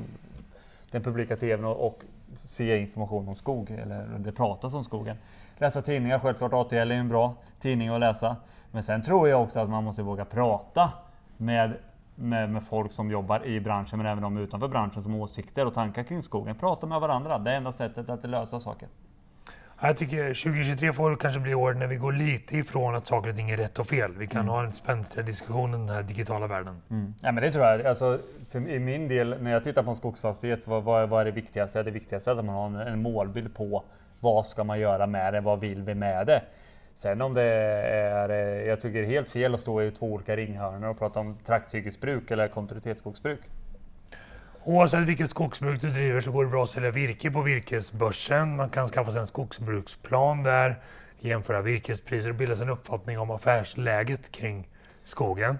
den 0.92 1.04
publika 1.04 1.36
tvn 1.36 1.65
och, 1.65 1.88
och 1.88 2.04
se 2.38 2.78
information 2.78 3.28
om 3.28 3.36
skog, 3.36 3.72
eller 3.72 4.06
det 4.18 4.32
pratas 4.32 4.74
om 4.74 4.84
skogen. 4.84 5.18
Läsa 5.58 5.82
tidningar, 5.82 6.20
självklart 6.20 6.54
ATL 6.54 6.76
är 6.76 6.92
en 6.92 7.10
bra 7.10 7.34
tidning 7.60 7.89
att 7.89 8.00
läsa. 8.00 8.36
Men 8.72 8.84
sen 8.84 9.02
tror 9.02 9.30
jag 9.30 9.44
också 9.44 9.60
att 9.60 9.70
man 9.70 9.84
måste 9.84 10.02
våga 10.02 10.26
prata 10.26 10.94
med, 11.38 11.74
med, 12.15 12.50
med 12.50 12.63
folk 12.63 12.92
som 12.92 13.12
jobbar 13.12 13.46
i 13.46 13.60
branschen, 13.60 13.98
men 13.98 14.08
även 14.08 14.24
de 14.24 14.38
utanför 14.38 14.68
branschen 14.68 15.04
som 15.04 15.13
har 15.13 15.20
åsikter 15.20 15.65
och 15.65 15.74
tankar 15.74 16.04
kring 16.04 16.24
skogen. 16.24 16.56
Prata 16.56 16.88
med 16.88 17.02
varandra, 17.02 17.38
det 17.38 17.52
är 17.52 17.58
enda 17.58 17.72
sättet 17.72 18.10
att 18.10 18.30
lösa 18.30 18.60
saker. 18.60 18.89
Jag 19.82 19.98
tycker 19.98 20.24
2023 20.28 20.94
får 20.94 21.15
kanske 21.15 21.39
bli 21.39 21.54
år 21.54 21.74
när 21.74 21.88
vi 21.88 21.96
går 21.96 22.13
lite 22.13 22.58
ifrån 22.58 22.96
att 22.96 23.08
saker 23.08 23.30
och 23.30 23.36
ting 23.36 23.50
är 23.50 23.58
rätt 23.58 23.80
och 23.80 23.88
fel. 23.88 24.12
Vi 24.18 24.28
kan 24.28 24.42
mm. 24.42 24.54
ha 24.54 24.63
en 24.63 24.72
spänstigare 24.72 25.26
diskussion 25.26 25.70
i 25.70 25.78
den 25.78 25.89
här 25.89 26.04
digitala 26.04 26.48
världen. 26.48 26.82
Mm. 26.89 27.13
Ja, 27.22 27.32
men 27.32 27.44
det 27.44 27.52
tror 27.52 27.65
jag. 27.65 27.86
Alltså, 27.86 28.20
I 28.54 28.80
min 28.80 29.08
del, 29.08 29.36
när 29.42 29.52
jag 29.52 29.63
tittar 29.63 29.84
på 29.84 29.89
en 29.89 29.96
skogsfastighet, 29.96 30.63
så 30.63 30.72
vad, 30.72 30.84
vad, 30.84 31.10
vad 31.10 31.22
är 31.22 31.26
det 31.26 31.32
viktigaste? 31.32 31.84
Det 31.84 31.92
viktigaste 31.92 32.32
är 32.32 32.36
att 32.36 32.46
man 32.46 32.56
har 32.56 32.65
en, 32.65 32.76
en 32.76 33.02
målbild 33.02 33.56
på 33.56 33.84
vad 34.20 34.46
ska 34.46 34.63
man 34.63 34.80
göra 34.80 35.08
med 35.08 35.34
det? 35.34 35.42
Vad 35.42 35.60
vill 35.60 35.84
vi 35.84 35.96
med 35.96 36.28
det? 36.28 36.42
Sen 36.96 37.22
om 37.22 37.34
det 37.34 37.44
är, 37.44 38.30
jag 38.68 38.82
tycker 38.82 39.00
det 39.02 39.08
är 39.08 39.10
helt 39.10 39.30
fel 39.30 39.54
att 39.54 39.60
stå 39.60 39.82
i 39.82 39.92
två 39.92 40.06
olika 40.06 40.36
ringhörnor 40.36 40.89
och 40.89 41.00
prata 41.00 41.20
om 41.20 41.38
trakthyggesbruk 41.46 42.32
eller 42.32 42.48
kontinuitetsskogsbruk. 42.48 43.39
Oavsett 44.63 45.08
vilket 45.08 45.30
skogsbruk 45.30 45.82
du 45.82 45.89
driver 45.89 46.22
så 46.22 46.32
går 46.32 46.43
det 46.43 46.52
bra 46.52 46.63
att 46.63 46.69
sälja 46.69 46.91
virke 46.91 47.32
på 47.32 47.41
virkesbörsen. 47.41 48.56
Man 48.56 48.69
kan 48.69 48.88
skaffa 48.88 49.12
sig 49.12 49.22
en 49.22 49.28
skogsbruksplan 49.28 50.43
där, 50.43 50.76
jämföra 51.19 51.62
virkespriser 51.62 52.30
och 52.30 52.36
bilda 52.36 52.56
sig 52.56 52.63
en 52.63 52.69
uppfattning 52.69 53.19
om 53.19 53.32
affärsläget 53.32 54.32
kring 54.32 54.67
skogen. 55.04 55.60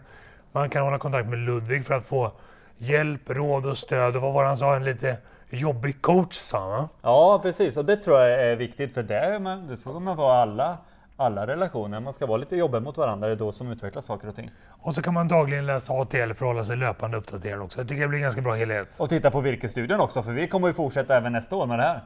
Man 0.52 0.70
kan 0.70 0.84
hålla 0.84 1.00
kontakt 1.00 1.28
med 1.30 1.40
Ludvig 1.40 1.86
för 1.86 1.94
att 1.94 2.06
få 2.06 2.32
hjälp, 2.78 3.22
råd 3.26 3.66
och 3.66 3.78
stöd 3.78 4.16
och 4.16 4.22
vad 4.22 4.34
var 4.34 4.44
det 4.44 4.48
han 4.48 4.58
sa, 4.58 4.76
en 4.76 4.84
lite 4.84 5.18
jobbig 5.50 6.02
coach 6.02 6.36
sa 6.36 6.76
han 6.76 6.88
Ja 7.02 7.40
precis 7.44 7.78
och 7.78 7.86
det 7.86 7.96
tror 7.96 8.20
jag 8.20 8.44
är 8.44 8.56
viktigt 8.56 8.94
för 8.94 9.04
det, 9.04 9.60
det 9.70 9.78
ska 9.78 10.00
man 10.00 10.18
vara 10.18 10.42
alla 10.42 10.78
alla 11.20 11.48
relationer. 11.48 12.00
Man 12.00 12.14
ska 12.14 12.26
vara 12.26 12.38
lite 12.38 12.56
jobbiga 12.56 12.82
mot 12.82 12.98
varandra, 12.98 13.28
det 13.28 13.34
är 13.34 13.38
då 13.38 13.52
som 13.52 13.72
utvecklar 13.72 14.02
saker 14.02 14.28
och 14.28 14.36
ting. 14.36 14.52
Och 14.70 14.96
så 14.96 15.02
kan 15.02 15.14
man 15.14 15.28
dagligen 15.28 15.66
läsa 15.66 15.94
ATL 15.94 16.16
för 16.16 16.30
att 16.30 16.40
hålla 16.40 16.66
sig 16.66 16.78
löpande 16.78 17.18
uppdaterad 17.18 17.62
också. 17.62 17.80
Jag 17.80 17.88
tycker 17.88 18.02
det 18.02 18.08
blir 18.08 18.18
en 18.18 18.24
ganska 18.24 18.42
bra 18.42 18.56
helhet. 18.56 18.88
Och 18.98 19.10
titta 19.10 19.32
på 19.32 19.42
virkesstudien 19.42 20.00
också, 20.00 20.24
för 20.24 20.32
vi 20.32 20.48
kommer 20.48 20.68
ju 20.68 20.74
fortsätta 20.74 21.18
även 21.18 21.34
nästa 21.34 21.56
år 21.56 21.66
med 21.66 21.80
det 21.80 21.84
här. 21.84 22.02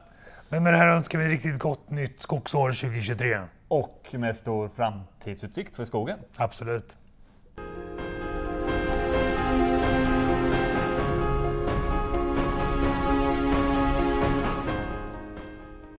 Men 0.48 0.62
med 0.62 0.72
det 0.72 0.78
här 0.78 0.88
önskar 0.88 1.18
vi 1.18 1.28
riktigt 1.28 1.58
gott 1.58 1.90
nytt 1.90 2.22
skogsår 2.22 2.72
2023. 2.72 3.40
Och 3.68 4.08
med 4.12 4.36
stor 4.36 4.68
framtidsutsikt 4.68 5.76
för 5.76 5.84
skogen. 5.84 6.18
Absolut. 6.36 6.96